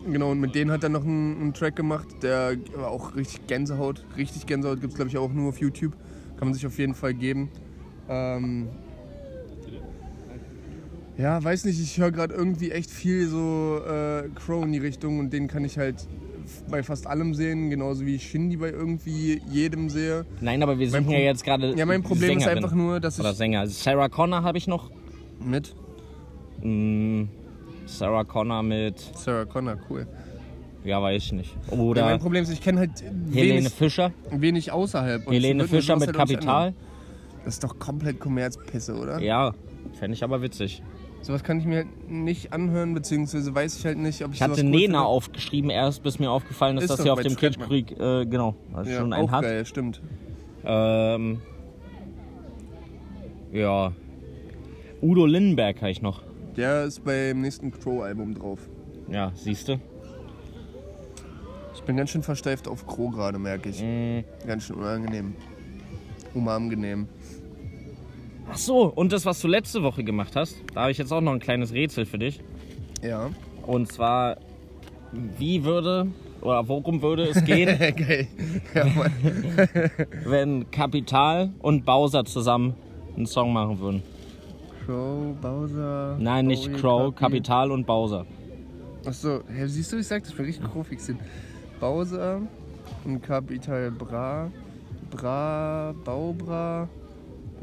Genau, 0.09 0.31
und 0.31 0.39
mit 0.39 0.53
denen 0.55 0.69
hat 0.71 0.83
er 0.83 0.89
noch 0.89 1.03
einen, 1.03 1.39
einen 1.41 1.53
Track 1.53 1.75
gemacht, 1.75 2.07
der 2.21 2.55
war 2.75 2.89
auch 2.89 3.15
richtig 3.15 3.47
Gänsehaut. 3.47 4.05
Richtig 4.17 4.45
Gänsehaut 4.45 4.79
gibt 4.79 4.91
es 4.93 4.95
glaube 4.97 5.09
ich 5.09 5.17
auch 5.17 5.31
nur 5.31 5.49
auf 5.49 5.59
YouTube. 5.59 5.93
Kann 6.37 6.47
man 6.49 6.53
sich 6.53 6.65
auf 6.67 6.77
jeden 6.77 6.93
Fall 6.93 7.13
geben. 7.13 7.49
Ähm, 8.09 8.67
ja, 11.17 11.41
weiß 11.41 11.65
nicht, 11.65 11.79
ich 11.79 11.97
höre 11.97 12.11
gerade 12.11 12.33
irgendwie 12.33 12.71
echt 12.71 12.91
viel 12.91 13.27
so 13.27 13.79
äh, 13.87 14.29
Crow 14.35 14.63
in 14.65 14.73
die 14.73 14.79
Richtung 14.79 15.19
und 15.19 15.31
den 15.31 15.47
kann 15.47 15.63
ich 15.63 15.77
halt 15.77 16.07
bei 16.69 16.83
fast 16.83 17.07
allem 17.07 17.33
sehen, 17.33 17.69
genauso 17.69 18.05
wie 18.05 18.15
ich 18.15 18.27
Shindy 18.29 18.57
bei 18.57 18.69
irgendwie 18.69 19.41
jedem 19.51 19.89
sehe. 19.89 20.25
Nein, 20.41 20.61
aber 20.63 20.77
wir 20.79 20.89
Pro- 20.91 21.11
ja 21.11 21.19
jetzt 21.19 21.43
gerade. 21.43 21.75
Ja, 21.75 21.85
mein 21.85 22.03
Problem 22.03 22.29
Sängerin 22.39 22.57
ist 22.57 22.63
einfach 22.63 22.75
nur, 22.75 22.99
dass 22.99 23.19
Oder 23.19 23.31
ich 23.31 23.37
Sänger. 23.37 23.61
Also 23.61 23.73
Sarah 23.73 24.09
Connor 24.09 24.43
habe 24.43 24.57
ich 24.57 24.67
noch. 24.67 24.89
mit 25.43 25.73
Mm, 26.61 27.23
Sarah 27.85 28.23
Connor 28.23 28.63
mit. 28.63 28.99
Sarah 29.15 29.45
Connor, 29.45 29.77
cool. 29.89 30.07
Ja, 30.83 31.01
weiß 31.01 31.23
ich 31.23 31.31
nicht. 31.33 31.57
Ja, 31.71 31.77
Oder 31.77 32.05
mein 32.05 32.19
Problem 32.19 32.43
ist, 32.43 32.49
ich 32.51 32.61
kenne 32.61 32.79
halt 32.79 33.01
Helene 33.33 33.57
wenig, 33.59 33.69
Fischer. 33.73 34.11
wenig 34.31 34.71
außerhalb. 34.71 35.27
Und 35.27 35.33
Helene 35.33 35.67
Fischer 35.67 35.95
mit 35.97 36.07
halt 36.07 36.15
Kapital. 36.17 36.73
Das 37.43 37.55
ist 37.55 37.63
doch 37.63 37.77
komplett 37.77 38.19
Kommerzpisse, 38.19 38.95
oder? 38.95 39.19
Ja, 39.19 39.53
fände 39.99 40.15
ich 40.15 40.23
aber 40.23 40.41
witzig. 40.41 40.81
Sowas 41.25 41.43
kann 41.43 41.59
ich 41.59 41.65
mir 41.65 41.77
halt 41.77 42.07
nicht 42.07 42.53
anhören, 42.53 42.93
beziehungsweise 42.93 43.55
weiß 43.55 43.79
ich 43.79 43.85
halt 43.87 43.97
nicht, 43.97 44.23
ob 44.23 44.29
ich 44.29 44.35
Ich 44.35 44.41
hatte 44.43 44.61
cool 44.61 44.69
Nena 44.69 44.99
finde. 44.99 44.99
aufgeschrieben 44.99 45.71
erst, 45.71 46.03
bis 46.03 46.19
mir 46.19 46.29
aufgefallen 46.29 46.77
ist, 46.77 46.83
Ist 46.83 46.89
dass 46.91 47.01
sie 47.01 47.09
auf 47.09 47.19
dem 47.19 47.35
Kitschkrieg, 47.35 47.93
äh, 47.99 48.27
genau, 48.27 48.53
also 48.71 48.91
ja, 48.91 48.99
schon 48.99 49.11
einen 49.11 49.27
auch 49.27 49.31
hat. 49.31 49.41
geil, 49.41 49.65
stimmt. 49.65 50.03
Ähm, 50.63 51.41
ja. 53.51 53.91
Udo 55.01 55.25
Lindenberg 55.25 55.77
habe 55.77 55.89
ich 55.89 56.03
noch. 56.03 56.21
Der 56.55 56.83
ist 56.83 57.03
beim 57.03 57.41
nächsten 57.41 57.71
Crow-Album 57.71 58.35
drauf. 58.35 58.59
Ja, 59.11 59.31
siehst 59.33 59.67
du? 59.67 59.79
Ich 61.73 61.81
bin 61.81 61.97
ganz 61.97 62.11
schön 62.11 62.21
versteift 62.21 62.67
auf 62.67 62.85
Crow 62.85 63.11
gerade, 63.11 63.39
merke 63.39 63.69
ich. 63.69 63.81
Mm. 63.81 64.19
Ganz 64.45 64.65
schön 64.65 64.75
unangenehm. 64.75 65.33
Unangenehm. 66.35 67.07
Ach 68.51 68.57
so, 68.57 68.83
und 68.85 69.11
das, 69.11 69.25
was 69.25 69.41
du 69.41 69.47
letzte 69.47 69.83
Woche 69.83 70.03
gemacht 70.03 70.35
hast, 70.35 70.55
da 70.73 70.81
habe 70.81 70.91
ich 70.91 70.97
jetzt 70.97 71.11
auch 71.11 71.21
noch 71.21 71.33
ein 71.33 71.39
kleines 71.39 71.73
Rätsel 71.73 72.05
für 72.05 72.19
dich. 72.19 72.39
Ja. 73.01 73.29
Und 73.65 73.91
zwar, 73.91 74.37
wie 75.11 75.63
würde 75.63 76.07
oder 76.41 76.67
worum 76.67 77.01
würde 77.01 77.23
es 77.23 77.43
gehen, 77.43 77.77
geil. 77.79 78.27
Ja, 78.73 78.85
Mann. 78.85 79.11
wenn 80.25 80.69
Kapital 80.71 81.51
und 81.59 81.85
Bowser 81.85 82.23
zusammen 82.25 82.75
einen 83.15 83.25
Song 83.25 83.51
machen 83.51 83.79
würden? 83.79 84.03
Crow, 84.85 85.35
Bowser. 85.41 86.15
Nein, 86.19 86.45
nicht 86.45 86.67
Bowie, 86.67 86.79
Crow, 86.79 87.15
Kapi. 87.15 87.37
Kapital 87.37 87.71
und 87.71 87.87
Bowser. 87.87 88.25
Achso, 89.05 89.41
hey, 89.47 89.67
siehst 89.67 89.91
du, 89.91 89.97
ich 89.97 90.07
sag, 90.07 90.23
das 90.23 90.33
bin 90.33 90.45
richtig 90.45 90.71
Crow-fixiert. 90.71 91.17
Bowser 91.79 92.41
und 93.03 93.21
Capital 93.21 93.89
Bra. 93.91 94.51
Bra, 95.09 95.93
Baubra. 96.03 96.87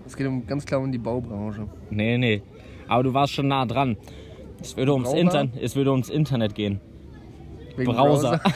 Es 0.06 0.16
geht 0.16 0.26
um, 0.26 0.46
ganz 0.46 0.66
klar 0.66 0.80
um 0.80 0.90
die 0.90 0.98
Baubranche. 0.98 1.68
Nee, 1.90 2.18
nee. 2.18 2.42
Aber 2.88 3.02
du 3.02 3.14
warst 3.14 3.32
schon 3.32 3.48
nah 3.48 3.64
dran. 3.64 3.96
Es 4.60 4.76
würde 4.76 4.92
ums, 4.92 5.08
Browser? 5.10 5.20
Inter 5.20 5.48
es 5.60 5.76
würde 5.76 5.90
ums 5.92 6.08
Internet 6.08 6.54
gehen. 6.54 6.80
Wegen 7.76 7.92
Browser. 7.92 8.40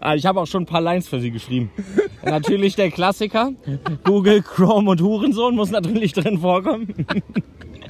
Ah, 0.00 0.14
ich 0.14 0.24
habe 0.26 0.40
auch 0.40 0.46
schon 0.46 0.62
ein 0.62 0.66
paar 0.66 0.80
Lines 0.80 1.08
für 1.08 1.20
sie 1.20 1.30
geschrieben. 1.30 1.70
natürlich 2.24 2.76
der 2.76 2.90
Klassiker. 2.90 3.52
Google, 4.04 4.42
Chrome 4.42 4.90
und 4.90 5.02
Hurensohn 5.02 5.54
muss 5.54 5.70
natürlich 5.70 6.12
drin 6.12 6.38
vorkommen. 6.38 6.88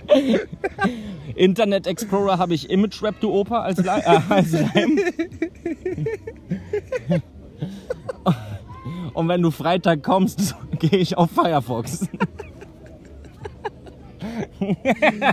Internet 1.35 1.87
Explorer 1.87 2.39
habe 2.39 2.55
ich 2.55 2.71
Image 2.71 3.03
Rap 3.03 3.21
du 3.21 3.31
Opa 3.33 3.63
als, 3.63 3.79
äh, 3.79 3.89
als 3.89 4.55
Reim. 4.55 4.99
Und 9.25 9.31
wenn 9.31 9.41
du 9.41 9.51
Freitag 9.51 10.03
kommst, 10.03 10.55
gehe 10.79 10.99
ich 10.99 11.17
auf 11.17 11.31
Firefox. 11.31 12.07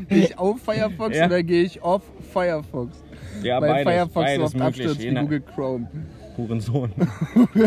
Gehe 0.08 0.24
ich 0.24 0.40
auf 0.40 0.62
Firefox 0.62 1.18
Ja. 1.18 1.26
oder 1.26 1.44
gehe 1.44 1.64
ich 1.64 1.84
auf 1.84 2.02
Firefox? 2.32 3.04
Ja, 3.44 3.60
Weil 3.60 3.84
Firefox 3.84 4.14
so 4.14 4.20
beides 4.22 4.46
oft 4.46 4.54
möglich, 4.54 4.88
abstürzt 4.88 5.02
wie 5.02 5.14
Google 5.14 5.42
Chrome. 5.42 5.88
Hurensohn. 6.38 6.92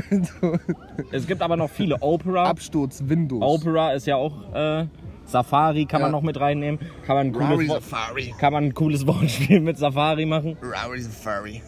es 1.13 1.27
gibt 1.27 1.43
aber 1.43 1.59
noch 1.59 1.69
viele. 1.69 2.01
Opera. 2.01 2.45
Absturz 2.45 3.03
Windows. 3.07 3.43
Opera 3.43 3.93
ist 3.93 4.07
ja 4.07 4.17
auch 4.17 4.33
äh, 4.55 4.87
Safari 5.27 5.85
kann 5.85 6.01
man 6.01 6.09
Ja. 6.09 6.13
noch 6.13 6.23
mit 6.23 6.41
reinnehmen. 6.41 6.81
Kann 7.07 7.17
man 7.17 7.27
ein 7.27 7.33
cooles, 7.35 7.69
Wort, 7.69 7.83
Safari. 7.83 8.35
kann 8.39 8.55
man 8.55 8.65
ein 8.65 8.73
cooles 8.75 9.07
Wortspiel 9.07 9.61
mit 9.61 9.77
Safari 9.77 10.25
machen. 10.25 10.57
Rari 10.63 11.01
Safari. 11.03 11.61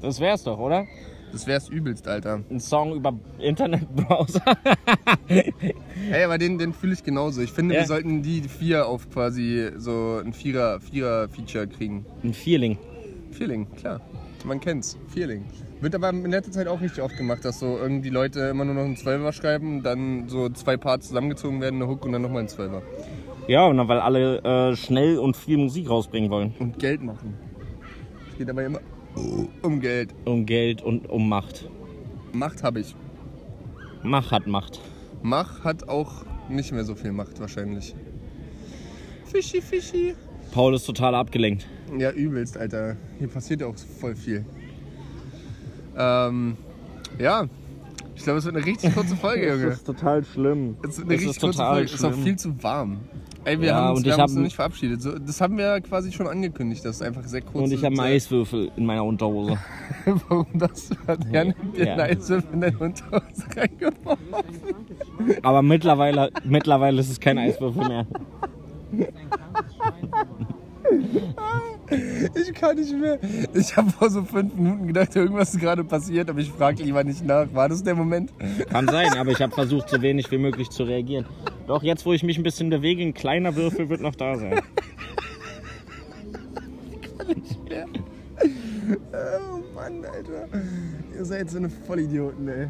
Das 0.00 0.18
wär's 0.20 0.44
doch, 0.44 0.58
oder? 0.58 0.86
Das 1.32 1.46
wär's 1.46 1.68
übelst, 1.68 2.08
Alter. 2.08 2.40
Ein 2.50 2.60
Song 2.60 2.94
über 2.94 3.12
Internetbrowser. 3.38 4.42
Ey, 5.28 6.24
aber 6.24 6.38
den, 6.38 6.58
den 6.58 6.72
fühle 6.72 6.92
ich 6.94 7.04
genauso. 7.04 7.40
Ich 7.40 7.52
finde, 7.52 7.74
Ja. 7.74 7.80
wir 7.82 7.86
sollten 7.86 8.22
die 8.22 8.42
vier 8.42 8.86
auf 8.86 9.10
quasi 9.10 9.70
so 9.76 10.20
ein 10.24 10.32
Vierer, 10.32 10.80
Vierer-Feature 10.80 11.68
kriegen. 11.68 12.04
ein 12.24 12.34
Feeling. 12.34 12.78
Feeling, 13.30 13.66
klar. 13.76 14.00
Man 14.44 14.58
kennt's. 14.60 14.98
Feeling. 15.08 15.44
Wird 15.80 15.94
aber 15.94 16.10
in 16.10 16.30
letzter 16.30 16.52
Zeit 16.52 16.66
auch 16.66 16.80
richtig 16.80 17.02
oft 17.02 17.16
gemacht, 17.16 17.44
dass 17.44 17.60
so 17.60 17.78
irgendwie 17.78 18.10
Leute 18.10 18.40
immer 18.40 18.64
nur 18.64 18.74
noch 18.74 18.82
einen 18.84 18.96
Zwölfer 18.96 19.32
schreiben, 19.32 19.82
dann 19.82 20.28
so 20.28 20.48
zwei 20.50 20.76
Parts 20.76 21.08
zusammengezogen 21.08 21.60
werden, 21.60 21.76
eine 21.76 21.88
Hook 21.90 22.04
und 22.04 22.12
dann 22.12 22.22
nochmal 22.22 22.42
ein 22.42 22.48
Zwölfer. 22.48 22.82
Ja, 23.48 23.70
dann, 23.72 23.88
weil 23.88 23.98
alle 24.00 24.70
äh, 24.72 24.76
schnell 24.76 25.18
und 25.18 25.36
viel 25.36 25.58
Musik 25.58 25.88
rausbringen 25.88 26.30
wollen. 26.30 26.54
Und 26.58 26.78
Geld 26.78 27.02
machen. 27.02 27.34
Es 28.32 28.38
geht 28.38 28.50
aber 28.50 28.64
immer 28.64 28.80
um 29.62 29.80
Geld. 29.80 30.14
Um 30.24 30.46
Geld 30.46 30.82
und 30.82 31.08
um 31.08 31.28
Macht. 31.28 31.68
Macht 32.32 32.62
habe 32.62 32.80
ich. 32.80 32.94
Macht 34.02 34.30
hat 34.30 34.46
Macht. 34.46 34.80
Mach 35.22 35.64
hat 35.64 35.88
auch 35.88 36.24
nicht 36.48 36.72
mehr 36.72 36.84
so 36.84 36.94
viel 36.94 37.12
Macht 37.12 37.38
wahrscheinlich. 37.40 37.94
Fischi, 39.24 39.60
Fischi. 39.60 40.14
Paul 40.52 40.74
ist 40.74 40.84
total 40.84 41.14
abgelenkt. 41.14 41.68
Ja, 41.98 42.10
übelst, 42.10 42.56
Alter. 42.56 42.96
Hier 43.18 43.28
passiert 43.28 43.60
ja 43.60 43.66
auch 43.66 43.76
voll 43.76 44.16
viel. 44.16 44.44
Ähm, 45.96 46.56
ja, 47.18 47.46
Ich 48.16 48.22
glaube, 48.24 48.38
es 48.38 48.44
wird 48.44 48.56
eine 48.56 48.64
richtig 48.64 48.94
kurze 48.94 49.16
Folge, 49.16 49.48
Junge. 49.52 49.66
Das 49.66 49.76
ist 49.78 49.84
total 49.86 50.24
schlimm. 50.24 50.76
Es 50.82 50.98
wird 50.98 51.06
eine 51.08 51.14
Das 51.16 51.20
richtig 51.20 51.30
ist 51.30 51.40
kurze 51.40 51.58
total 51.58 51.74
Folge. 51.74 51.86
Es 51.86 51.94
ist 51.94 52.04
auch 52.04 52.12
schlimm. 52.12 52.24
viel 52.24 52.36
zu 52.36 52.62
warm. 52.62 53.00
Ey, 53.44 53.58
wir 53.60 53.68
Ja, 53.68 53.74
haben 53.76 53.90
uns, 53.90 53.98
und 54.00 54.04
wir 54.04 54.12
ich 54.12 54.18
haben 54.18 54.22
uns 54.24 54.32
hab- 54.32 54.36
noch 54.36 54.42
nicht 54.44 54.56
verabschiedet. 54.56 55.00
So, 55.02 55.18
das 55.18 55.40
haben 55.40 55.56
wir 55.56 55.64
ja 55.64 55.80
quasi 55.80 56.12
schon 56.12 56.26
angekündigt, 56.26 56.84
dass 56.84 56.96
es 56.96 57.02
einfach 57.02 57.24
sehr 57.24 57.40
kurz 57.40 57.64
Und 57.64 57.72
ich 57.72 57.78
habe 57.84 57.86
einen 57.98 58.00
Eiswürfel 58.00 58.70
in 58.76 58.84
meiner 58.86 59.04
Unterhose. 59.04 59.56
Warum 60.28 60.46
das? 60.54 60.90
Hat 61.06 61.20
Jan 61.32 61.54
dir 61.76 61.86
Ja. 61.86 61.92
einen 61.94 62.00
Eiswürfel 62.18 62.52
in 62.52 62.60
deine 62.60 62.78
Unterhose 62.78 63.22
reingeworfen? 63.56 64.18
Aber 65.42 65.62
mittlerweile, 65.62 66.30
mittlerweile 66.44 67.00
ist 67.00 67.10
es 67.10 67.18
kein 67.20 67.38
Eiswürfel 67.38 67.88
mehr. 67.88 68.06
Ich 72.34 72.52
kann 72.54 72.76
nicht 72.76 72.92
mehr. 72.96 73.18
Ich 73.54 73.76
habe 73.76 73.90
vor 73.90 74.10
so 74.10 74.22
fünf 74.22 74.54
Minuten 74.54 74.86
gedacht, 74.86 75.14
irgendwas 75.16 75.54
ist 75.54 75.60
gerade 75.60 75.84
passiert, 75.84 76.30
aber 76.30 76.38
ich 76.40 76.50
frage 76.50 76.82
lieber 76.82 77.02
nicht 77.02 77.24
nach. 77.24 77.52
War 77.52 77.68
das 77.68 77.82
der 77.82 77.94
Moment? 77.94 78.32
Kann 78.70 78.86
sein, 78.86 79.12
aber 79.14 79.30
ich 79.30 79.40
habe 79.40 79.52
versucht, 79.52 79.88
so 79.88 80.00
wenig 80.00 80.30
wie 80.30 80.38
möglich 80.38 80.70
zu 80.70 80.84
reagieren. 80.84 81.26
Doch 81.66 81.82
jetzt, 81.82 82.06
wo 82.06 82.12
ich 82.12 82.22
mich 82.22 82.38
ein 82.38 82.42
bisschen 82.42 82.70
bewege, 82.70 83.02
ein 83.02 83.14
kleiner 83.14 83.56
Würfel 83.56 83.88
wird 83.88 84.00
noch 84.00 84.14
da 84.14 84.36
sein. 84.36 84.60
Oh 89.12 89.60
Mann, 89.74 90.04
Alter. 90.04 90.48
Ihr 91.16 91.24
seid 91.24 91.50
so 91.50 91.58
eine 91.58 91.68
Vollidioten, 91.70 92.48
ey. 92.48 92.68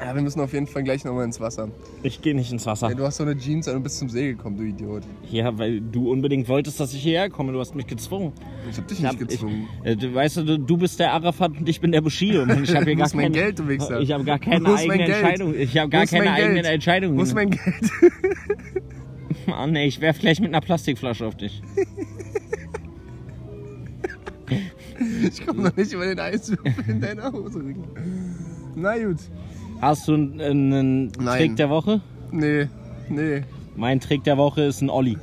Ja, 0.00 0.14
wir 0.14 0.22
müssen 0.22 0.40
auf 0.40 0.52
jeden 0.52 0.66
Fall 0.66 0.82
gleich 0.82 1.04
nochmal 1.04 1.24
ins 1.24 1.40
Wasser. 1.40 1.68
Ich 2.02 2.20
gehe 2.20 2.34
nicht 2.34 2.50
ins 2.52 2.66
Wasser. 2.66 2.88
Ey, 2.88 2.94
du 2.94 3.04
hast 3.04 3.16
so 3.16 3.22
eine 3.22 3.36
Jeans 3.36 3.68
an 3.68 3.76
und 3.76 3.82
bist 3.84 3.98
zum 3.98 4.08
See 4.08 4.32
gekommen, 4.32 4.56
du 4.56 4.64
Idiot. 4.64 5.02
Ja, 5.30 5.56
weil 5.56 5.80
du 5.80 6.10
unbedingt 6.10 6.48
wolltest, 6.48 6.80
dass 6.80 6.92
ich 6.92 7.02
hierher 7.02 7.30
komme. 7.30 7.52
Du 7.52 7.60
hast 7.60 7.74
mich 7.74 7.86
gezwungen. 7.86 8.32
Ich 8.70 8.76
hab 8.76 8.88
dich 8.88 8.98
Ich 8.98 9.04
nicht 9.04 9.12
hab, 9.12 9.28
gezwungen. 9.28 9.68
Ich, 9.82 9.90
äh, 9.90 9.96
du, 9.96 10.14
weißt 10.14 10.38
du, 10.38 10.58
du 10.58 10.76
bist 10.76 10.98
der 10.98 11.12
Arafat 11.12 11.52
und 11.58 11.68
ich 11.68 11.80
bin 11.80 11.92
der 11.92 12.00
Bushido. 12.00 12.42
Und 12.42 12.64
ich 12.64 12.74
habe 12.74 12.84
hier 12.86 12.96
gar 12.96 13.08
mein 13.14 13.32
keine, 13.32 13.34
Geld, 13.34 13.58
du 13.58 13.68
Wichser? 13.68 14.00
Ich 14.00 14.12
habe 14.12 14.24
gar 14.24 14.38
keine 14.38 14.74
eigene? 14.74 15.04
Entscheidung. 15.04 15.54
Ich 15.54 15.78
habe 15.78 15.88
gar 15.90 16.06
keine 16.06 16.24
Geld? 16.24 16.36
eigenen 16.36 16.64
Entscheidungen. 16.64 17.18
Wo 17.18 17.22
ist 17.22 17.34
mein 17.34 17.50
Geld? 17.50 17.62
Mann, 19.46 19.72
nee, 19.72 19.86
ich 19.86 20.00
werf 20.00 20.18
gleich 20.18 20.40
mit 20.40 20.48
einer 20.48 20.60
Plastikflasche 20.60 21.26
auf 21.26 21.36
dich. 21.36 21.62
Ich 25.26 25.44
komme 25.44 25.62
noch 25.62 25.76
nicht 25.76 25.92
über 25.92 26.06
den 26.06 26.20
Eiswürfel 26.20 26.84
in 26.86 27.00
deine 27.00 27.32
Hose. 27.32 27.74
Na 28.76 28.96
gut. 28.96 29.16
Hast 29.84 30.08
du 30.08 30.14
einen, 30.14 30.40
einen 30.40 31.12
Nein. 31.20 31.38
Trick 31.38 31.56
der 31.56 31.68
Woche? 31.68 32.00
Nee, 32.30 32.68
nee. 33.10 33.42
Mein 33.76 34.00
Trick 34.00 34.24
der 34.24 34.38
Woche 34.38 34.62
ist 34.62 34.80
ein 34.80 34.88
Olli. 34.88 35.18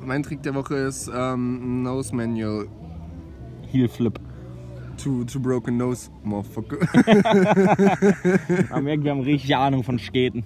Mein 0.00 0.22
Trick 0.22 0.42
der 0.42 0.54
Woche 0.54 0.74
ist 0.74 1.10
ähm, 1.14 1.82
Nose 1.82 2.14
Manual 2.16 2.66
Heel 3.70 3.88
Flip. 3.88 4.18
to, 4.96 5.22
to 5.24 5.38
Broken 5.38 5.76
Nose, 5.76 6.08
Motherfucker. 6.24 6.78
Man 8.70 8.84
merkt, 8.84 9.04
wir 9.04 9.10
haben 9.10 9.20
richtig 9.20 9.54
Ahnung 9.54 9.84
von 9.84 9.98
Städten. 9.98 10.44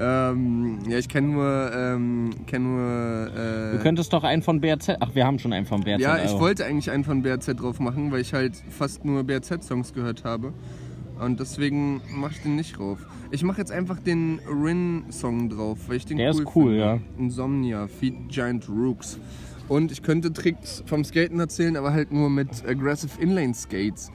ähm, 0.00 0.78
ja, 0.88 0.96
ich 0.96 1.08
kenne 1.08 1.26
nur, 1.28 1.70
ähm, 1.74 2.30
kenn 2.46 2.62
nur 2.62 3.26
äh, 3.36 3.76
Du 3.76 3.82
könntest 3.82 4.10
doch 4.14 4.24
einen 4.24 4.40
von 4.42 4.60
BRZ. 4.62 4.96
Ach, 5.00 5.14
wir 5.14 5.26
haben 5.26 5.38
schon 5.38 5.52
einen 5.52 5.66
von 5.66 5.82
BRZ. 5.82 6.00
Ja, 6.00 6.16
ich 6.16 6.30
aber- 6.30 6.40
wollte 6.40 6.64
eigentlich 6.64 6.90
einen 6.90 7.04
von 7.04 7.20
BRZ 7.22 7.60
drauf 7.60 7.78
machen, 7.78 8.10
weil 8.10 8.22
ich 8.22 8.32
halt 8.32 8.54
fast 8.70 9.04
nur 9.04 9.22
BRZ-Songs 9.24 9.92
gehört 9.92 10.24
habe. 10.24 10.54
Und 11.20 11.40
deswegen 11.40 12.00
mache 12.14 12.32
ich 12.34 12.42
den 12.42 12.56
nicht 12.56 12.78
drauf. 12.78 12.98
Ich 13.30 13.42
mache 13.42 13.58
jetzt 13.58 13.72
einfach 13.72 13.98
den 13.98 14.40
Rin-Song 14.48 15.48
drauf, 15.48 15.78
weil 15.88 15.96
ich 15.96 16.06
den 16.06 16.16
Der 16.18 16.32
cool 16.34 16.40
ist 16.42 16.56
cool, 16.56 16.64
finde. 16.72 16.78
ja. 16.78 16.98
Insomnia, 17.18 17.86
Feed 17.88 18.28
Giant 18.28 18.68
Rooks. 18.68 19.18
Und 19.68 19.92
ich 19.92 20.02
könnte 20.02 20.32
Tricks 20.32 20.82
vom 20.86 21.04
Skaten 21.04 21.38
erzählen, 21.40 21.76
aber 21.76 21.92
halt 21.92 22.12
nur 22.12 22.30
mit 22.30 22.48
Aggressive 22.66 23.20
Inline 23.20 23.52
Skates. 23.54 24.10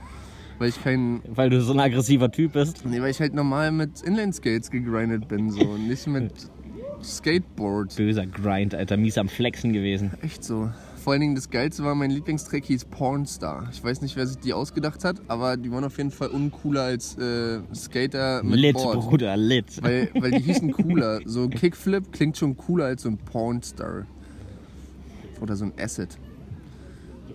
Weil 0.59 0.69
ich 0.69 0.81
kein. 0.83 1.21
Weil 1.27 1.49
du 1.49 1.61
so 1.61 1.73
ein 1.73 1.79
aggressiver 1.79 2.31
Typ 2.31 2.53
bist. 2.53 2.85
Nee, 2.85 3.01
weil 3.01 3.11
ich 3.11 3.19
halt 3.19 3.33
normal 3.33 3.71
mit 3.71 4.01
Inline 4.01 4.31
Skates 4.33 4.71
gegrindet 4.71 5.27
bin, 5.27 5.49
so. 5.51 5.61
Und 5.61 5.87
nicht 5.87 6.07
mit 6.07 6.31
Skateboard. 7.03 7.95
Böser 7.95 8.25
Grind, 8.25 8.73
Alter. 8.73 8.97
Mies 8.97 9.17
am 9.17 9.27
Flexen 9.27 9.73
gewesen. 9.73 10.11
Echt 10.21 10.43
so. 10.43 10.69
Vor 11.03 11.11
allen 11.11 11.19
Dingen 11.19 11.35
das 11.35 11.49
Geilste 11.49 11.83
war, 11.83 11.95
mein 11.95 12.11
Lieblingstrack 12.11 12.63
hieß 12.63 12.85
Pornstar. 12.85 13.67
Ich 13.73 13.83
weiß 13.83 14.01
nicht, 14.01 14.15
wer 14.15 14.25
sich 14.25 14.37
die 14.37 14.53
ausgedacht 14.53 15.03
hat, 15.03 15.17
aber 15.27 15.57
die 15.57 15.69
waren 15.69 15.83
auf 15.83 15.97
jeden 15.97 16.11
Fall 16.11 16.29
uncooler 16.29 16.83
als 16.83 17.17
äh, 17.17 17.59
Skater 17.75 18.41
mit 18.41 18.57
Lit, 18.57 18.73
Board. 18.75 19.01
Bruder, 19.01 19.35
lit. 19.35 19.83
Weil, 19.83 20.09
weil 20.13 20.31
die 20.31 20.39
hießen 20.39 20.71
cooler. 20.71 21.19
So 21.25 21.43
ein 21.43 21.49
Kickflip 21.49 22.13
klingt 22.13 22.37
schon 22.37 22.55
cooler 22.55 22.85
als 22.85 23.01
so 23.01 23.09
ein 23.09 23.17
Pornstar. 23.17 24.05
Oder 25.41 25.57
so 25.57 25.65
ein 25.65 25.73
Acid. 25.77 26.17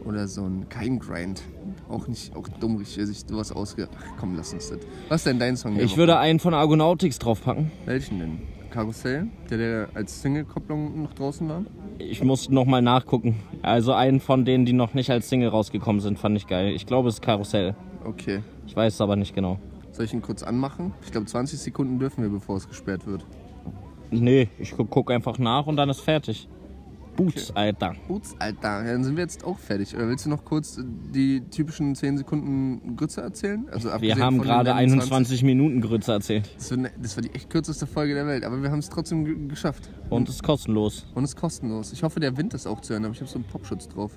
Oder 0.02 0.28
so 0.28 0.46
ein 0.46 0.66
kein 0.70 0.98
Grind. 0.98 1.42
Auch 1.90 2.08
nicht, 2.08 2.34
auch 2.34 2.48
dumm, 2.48 2.76
richtig, 2.76 2.96
wer 2.96 3.06
sich 3.06 3.20
sowas 3.28 3.52
ausgedacht. 3.52 3.90
Ach 4.00 4.12
komm, 4.18 4.34
lass 4.34 4.54
uns 4.54 4.70
das. 4.70 4.78
Was 5.10 5.20
ist 5.20 5.26
denn 5.26 5.38
dein 5.38 5.58
Song? 5.58 5.78
Ich 5.78 5.98
würde 5.98 6.18
einen 6.18 6.40
von 6.40 6.54
Argonautics 6.54 7.18
draufpacken. 7.18 7.70
Welchen 7.84 8.18
denn? 8.18 8.38
Karussell? 8.70 9.28
Der, 9.50 9.58
der 9.58 9.88
als 9.94 10.22
Single-Kopplung 10.22 11.02
noch 11.02 11.14
draußen 11.14 11.48
war? 11.48 11.62
Ich 11.98 12.22
muss 12.22 12.48
nochmal 12.48 12.82
nachgucken. 12.82 13.36
Also 13.62 13.92
einen 13.92 14.20
von 14.20 14.44
denen, 14.44 14.64
die 14.64 14.72
noch 14.72 14.94
nicht 14.94 15.10
als 15.10 15.28
Single 15.28 15.48
rausgekommen 15.48 16.00
sind, 16.00 16.18
fand 16.18 16.36
ich 16.36 16.46
geil. 16.46 16.72
Ich 16.74 16.86
glaube, 16.86 17.08
es 17.08 17.16
ist 17.16 17.22
Karussell. 17.22 17.74
Okay. 18.04 18.42
Ich 18.66 18.76
weiß 18.76 18.94
es 18.94 19.00
aber 19.00 19.16
nicht 19.16 19.34
genau. 19.34 19.58
Soll 19.92 20.04
ich 20.04 20.12
ihn 20.12 20.22
kurz 20.22 20.42
anmachen? 20.42 20.92
Ich 21.04 21.10
glaube, 21.10 21.26
20 21.26 21.58
Sekunden 21.58 21.98
dürfen 21.98 22.22
wir, 22.22 22.30
bevor 22.30 22.56
es 22.56 22.68
gesperrt 22.68 23.06
wird. 23.06 23.24
Nee, 24.10 24.48
ich 24.58 24.76
gu 24.76 24.84
guck 24.84 25.10
einfach 25.10 25.38
nach 25.38 25.66
und 25.66 25.76
dann 25.76 25.90
ist 25.90 26.00
fertig. 26.00 26.48
Boots, 27.18 27.54
Alter. 27.54 27.94
Gut, 28.06 28.22
Alter, 28.38 28.84
ja, 28.86 28.92
dann 28.92 29.04
sind 29.04 29.16
wir 29.16 29.24
jetzt 29.24 29.44
auch 29.44 29.58
fertig. 29.58 29.94
Oder 29.94 30.08
willst 30.08 30.24
du 30.24 30.30
noch 30.30 30.44
kurz 30.44 30.78
die 31.12 31.42
typischen 31.50 31.94
10 31.94 32.18
Sekunden 32.18 32.96
Grütze 32.96 33.20
erzählen? 33.20 33.66
Also 33.70 33.90
Wir 34.00 34.16
haben 34.16 34.38
gerade 34.38 34.74
21. 34.74 35.12
21 35.12 35.42
Minuten 35.42 35.80
Grütze 35.80 36.12
erzählt. 36.12 36.48
Das 36.56 36.70
war, 36.70 36.78
ne- 36.78 36.92
das 37.02 37.16
war 37.16 37.22
die 37.22 37.34
echt 37.34 37.50
kürzeste 37.50 37.86
Folge 37.86 38.14
der 38.14 38.26
Welt, 38.26 38.44
aber 38.44 38.62
wir 38.62 38.70
haben 38.70 38.78
es 38.78 38.88
trotzdem 38.88 39.24
ge- 39.24 39.48
geschafft. 39.48 39.90
Und 40.08 40.28
es 40.28 40.36
ist 40.36 40.42
kostenlos. 40.44 41.06
Und 41.14 41.24
es 41.24 41.30
ist 41.30 41.36
kostenlos. 41.36 41.92
Ich 41.92 42.02
hoffe, 42.04 42.20
der 42.20 42.36
Wind 42.36 42.54
ist 42.54 42.66
auch 42.66 42.80
zu 42.80 42.94
hören, 42.94 43.04
aber 43.04 43.14
ich 43.14 43.20
habe 43.20 43.28
so 43.30 43.36
einen 43.36 43.44
Popschutz 43.44 43.88
drauf. 43.88 44.12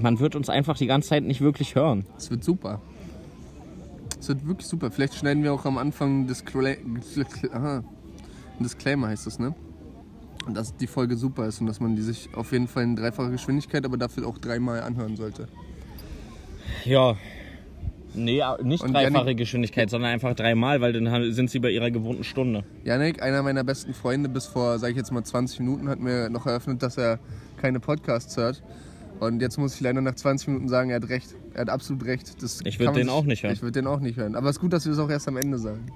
Man 0.00 0.18
wird 0.20 0.36
uns 0.36 0.48
einfach 0.48 0.76
die 0.78 0.86
ganze 0.86 1.10
Zeit 1.10 1.24
nicht 1.24 1.40
wirklich 1.42 1.74
hören. 1.74 2.06
Es 2.16 2.30
wird 2.30 2.42
super. 2.44 2.80
Es 4.18 4.28
wird 4.28 4.46
wirklich 4.46 4.66
super. 4.68 4.90
Vielleicht 4.90 5.14
schneiden 5.16 5.42
wir 5.42 5.52
auch 5.52 5.64
am 5.66 5.76
Anfang 5.78 6.22
ein 6.22 6.26
Disclaimer 8.60 9.08
heißt 9.08 9.26
das, 9.26 9.38
ne? 9.38 9.54
Und 10.46 10.56
dass 10.56 10.76
die 10.76 10.86
Folge 10.86 11.16
super 11.16 11.46
ist 11.46 11.60
und 11.60 11.66
dass 11.66 11.80
man 11.80 11.96
die 11.96 12.02
sich 12.02 12.28
auf 12.34 12.52
jeden 12.52 12.66
Fall 12.66 12.82
in 12.84 12.96
dreifacher 12.96 13.30
Geschwindigkeit, 13.30 13.84
aber 13.84 13.96
dafür 13.96 14.26
auch 14.26 14.38
dreimal 14.38 14.80
anhören 14.80 15.16
sollte. 15.16 15.48
Ja. 16.84 17.16
Nee, 18.12 18.42
nicht 18.62 18.82
Und 18.82 18.92
dreifache 18.92 19.14
Janik- 19.26 19.36
Geschwindigkeit, 19.38 19.88
sondern 19.88 20.10
einfach 20.10 20.34
dreimal, 20.34 20.80
weil 20.80 20.92
dann 20.92 21.32
sind 21.32 21.48
sie 21.50 21.60
bei 21.60 21.70
ihrer 21.70 21.92
gewohnten 21.92 22.24
Stunde. 22.24 22.64
Janik, 22.84 23.22
einer 23.22 23.42
meiner 23.42 23.62
besten 23.62 23.94
Freunde, 23.94 24.28
bis 24.28 24.46
vor, 24.46 24.78
sag 24.80 24.90
ich 24.90 24.96
jetzt 24.96 25.12
mal, 25.12 25.22
20 25.22 25.60
Minuten, 25.60 25.88
hat 25.88 26.00
mir 26.00 26.28
noch 26.28 26.46
eröffnet, 26.46 26.82
dass 26.82 26.98
er 26.98 27.20
keine 27.58 27.78
Podcasts 27.78 28.36
hört. 28.36 28.62
Und 29.20 29.40
jetzt 29.42 29.58
muss 29.58 29.74
ich 29.76 29.80
leider 29.80 30.00
nach 30.00 30.14
20 30.16 30.48
Minuten 30.48 30.68
sagen, 30.68 30.90
er 30.90 30.96
hat 30.96 31.08
recht. 31.08 31.36
Er 31.54 31.60
hat 31.62 31.68
absolut 31.70 32.04
recht. 32.06 32.42
Das 32.42 32.60
Ich 32.64 32.78
kann 32.78 32.86
würd 32.86 32.94
man 32.94 33.02
den 33.02 33.08
auch 33.10 33.24
nicht 33.24 33.42
hören. 33.44 33.52
Ich 33.52 33.62
würde 33.62 33.72
den 33.80 33.86
auch 33.86 34.00
nicht 34.00 34.16
hören. 34.16 34.34
Aber 34.34 34.48
es 34.48 34.56
ist 34.56 34.60
gut, 34.60 34.72
dass 34.72 34.86
wir 34.86 34.92
es 34.92 34.98
auch 34.98 35.10
erst 35.10 35.28
am 35.28 35.36
Ende 35.36 35.58
sagen. 35.58 35.86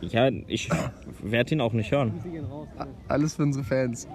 Ja, 0.00 0.28
ich 0.46 0.68
werde 1.22 1.54
ihn 1.54 1.60
auch 1.60 1.72
nicht 1.72 1.90
hören. 1.90 2.12
Alles 3.08 3.34
für 3.34 3.42
unsere 3.42 3.64
Fans. 3.64 4.06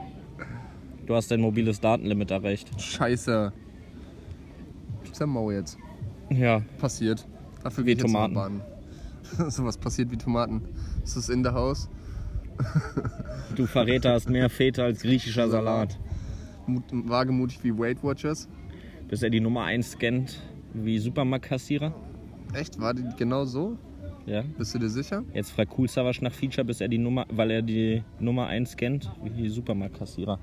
Du 1.05 1.15
hast 1.15 1.31
dein 1.31 1.41
mobiles 1.41 1.79
Datenlimit 1.79 2.31
erreicht. 2.31 2.69
Scheiße. 2.79 3.51
Zermau 5.11 5.51
jetzt. 5.51 5.77
Ja. 6.29 6.61
Passiert. 6.79 7.27
Dafür 7.63 7.85
Wie 7.85 7.95
Tomaten. 7.95 8.61
Sowas 9.49 9.77
passiert 9.77 10.11
wie 10.11 10.17
Tomaten. 10.17 10.61
Ist 11.03 11.17
das 11.17 11.29
in 11.29 11.43
der 11.43 11.53
Haus? 11.53 11.89
Du 13.55 13.65
Verräter 13.65 14.13
hast 14.13 14.29
mehr 14.29 14.49
Väter 14.49 14.85
als 14.85 15.01
griechischer 15.01 15.49
Salat. 15.49 15.99
Mut, 16.67 16.83
wagemutig 16.91 17.61
wie 17.63 17.77
Weight 17.77 18.01
Watchers. 18.01 18.47
Bis 19.09 19.23
er 19.23 19.29
die 19.29 19.41
Nummer 19.41 19.63
1 19.65 19.91
scannt 19.91 20.41
wie 20.73 20.97
Supermarktkassierer. 20.99 21.93
Echt? 22.53 22.79
War 22.79 22.93
die 22.93 23.03
genau 23.17 23.43
so? 23.43 23.77
Ja. 24.25 24.43
Bist 24.57 24.75
du 24.75 24.79
dir 24.79 24.89
sicher? 24.89 25.23
Jetzt 25.33 25.51
fragt 25.51 25.73
Cool 25.77 25.87
Savage 25.87 26.23
nach 26.23 26.31
Feature, 26.31 26.65
bis 26.65 26.81
er 26.81 26.87
die 26.87 26.97
Nummer, 26.97 27.25
weil 27.29 27.51
er 27.51 27.61
die 27.61 28.03
Nummer 28.19 28.47
1 28.47 28.71
scannt 28.71 29.11
wie 29.23 29.49
Supermarktkassierer. 29.49 30.39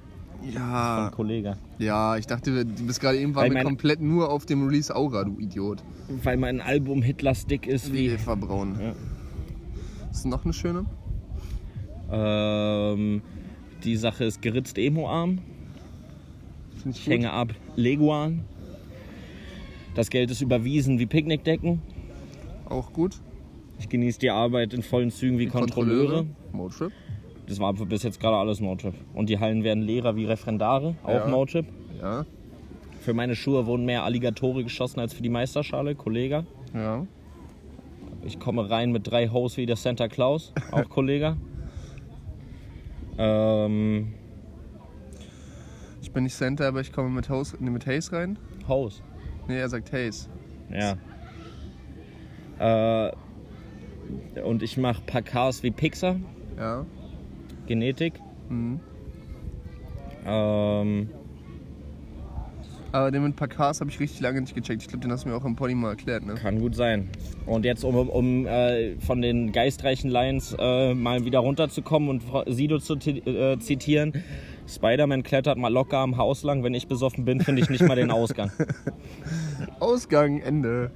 Ja. 0.52 1.06
Ein 1.06 1.12
Kollege. 1.12 1.56
Ja, 1.78 2.16
ich 2.16 2.26
dachte, 2.26 2.64
du 2.64 2.86
bist 2.86 3.00
gerade 3.00 3.18
eben 3.18 3.34
war 3.34 3.42
Weil 3.42 3.50
mir 3.50 3.64
komplett 3.64 4.00
nur 4.00 4.30
auf 4.30 4.46
dem 4.46 4.66
Release 4.66 4.94
Aura, 4.94 5.24
du 5.24 5.38
Idiot. 5.38 5.82
Weil 6.22 6.36
mein 6.36 6.60
Album 6.60 7.02
Hitlers 7.02 7.46
Dick 7.46 7.66
ist 7.66 7.92
Wie. 7.92 8.06
Eva 8.06 8.34
Braun. 8.34 8.78
Ja. 8.80 8.94
Ist 10.10 10.26
noch 10.26 10.44
eine 10.44 10.52
schöne? 10.52 10.86
Ähm, 12.10 13.22
die 13.84 13.96
Sache 13.96 14.24
ist 14.24 14.40
geritzt 14.40 14.78
Emo-Arm. 14.78 15.38
Ich 16.78 16.86
Ich 16.86 17.06
hänge 17.06 17.32
ab 17.32 17.52
Leguan. 17.76 18.44
Das 19.94 20.10
Geld 20.10 20.30
ist 20.30 20.40
überwiesen 20.40 20.98
wie 20.98 21.06
Picknickdecken. 21.06 21.82
Auch 22.66 22.92
gut. 22.92 23.20
Ich 23.78 23.88
genieße 23.88 24.18
die 24.18 24.30
Arbeit 24.30 24.74
in 24.74 24.82
vollen 24.82 25.10
Zügen 25.10 25.38
wie 25.38 25.46
Kontrolleure. 25.46 26.26
Motrip. 26.52 26.92
Das 27.46 27.58
war 27.60 27.72
bis 27.72 28.02
jetzt 28.02 28.20
gerade 28.20 28.36
alles 28.36 28.60
Motrip. 28.60 28.94
Und 29.14 29.28
die 29.30 29.38
Hallen 29.38 29.64
werden 29.64 29.82
leerer 29.82 30.16
wie 30.16 30.26
Referendare, 30.26 30.96
auch 31.04 31.10
Ja. 31.10 31.28
Motrip. 31.28 31.66
Ja. 32.00 32.26
Für 33.00 33.14
meine 33.14 33.34
Schuhe 33.34 33.66
wurden 33.66 33.86
mehr 33.86 34.02
Alligatore 34.04 34.64
geschossen 34.64 35.00
als 35.00 35.14
für 35.14 35.22
die 35.22 35.28
Meisterschale, 35.30 35.94
Kollege. 35.94 36.44
Ja. 36.74 37.06
Ich 38.24 38.38
komme 38.40 38.68
rein 38.68 38.90
mit 38.92 39.10
drei 39.10 39.28
Hoes 39.28 39.56
wie 39.56 39.64
der 39.66 39.76
Santa 39.76 40.08
Claus, 40.08 40.52
auch 40.72 40.88
Kollege. 40.88 41.36
Ähm, 43.20 44.14
Ich 46.00 46.12
bin 46.12 46.22
nicht 46.22 46.36
Center, 46.36 46.68
aber 46.68 46.80
ich 46.80 46.92
komme 46.92 47.08
mit 47.10 47.28
Haze, 47.28 47.56
nee, 47.58 47.70
mit 47.70 47.84
Haze 47.86 48.12
rein. 48.12 48.38
Hoes. 48.68 49.02
Nee, 49.48 49.58
er 49.58 49.68
sagt 49.68 49.92
Haze. 49.92 50.28
Ja. 50.72 50.96
Äh, 53.08 53.12
und 54.44 54.62
ich 54.62 54.76
mache 54.76 55.02
paar 55.02 55.22
Cars 55.22 55.62
wie 55.62 55.70
Pixar, 55.70 56.16
Ja. 56.58 56.84
Genetik. 57.66 58.14
Mhm. 58.48 58.80
Ähm, 60.26 61.08
Aber 62.92 63.10
den 63.10 63.22
mit 63.22 63.36
Packars 63.36 63.80
habe 63.80 63.90
ich 63.90 64.00
richtig 64.00 64.20
lange 64.20 64.40
nicht 64.40 64.54
gecheckt. 64.54 64.82
Ich 64.82 64.88
glaube, 64.88 65.02
den 65.02 65.12
hast 65.12 65.24
du 65.24 65.28
mir 65.28 65.36
auch 65.36 65.44
im 65.44 65.56
Pony 65.56 65.74
mal 65.74 65.90
erklärt, 65.90 66.24
ne? 66.24 66.34
kann 66.34 66.58
gut 66.58 66.74
sein. 66.74 67.08
Und 67.46 67.64
jetzt, 67.64 67.84
um, 67.84 67.94
um, 67.94 68.08
um 68.08 68.46
äh, 68.46 68.96
von 69.00 69.20
den 69.20 69.52
geistreichen 69.52 70.10
Lines 70.10 70.56
äh, 70.58 70.94
mal 70.94 71.24
wieder 71.24 71.40
runterzukommen 71.40 72.08
und 72.08 72.22
Sido 72.54 72.78
zu 72.78 72.94
äh, 72.94 73.58
zitieren. 73.58 74.12
Spider-Man 74.66 75.22
klettert 75.22 75.56
mal 75.56 75.72
locker 75.72 75.98
am 75.98 76.16
Haus 76.18 76.42
lang. 76.42 76.62
Wenn 76.62 76.74
ich 76.74 76.88
besoffen 76.88 77.24
bin, 77.24 77.40
finde 77.40 77.62
ich 77.62 77.70
nicht 77.70 77.82
mal 77.86 77.96
den 77.96 78.10
Ausgang. 78.10 78.50
Ausgang, 79.80 80.40
Ende. 80.40 80.90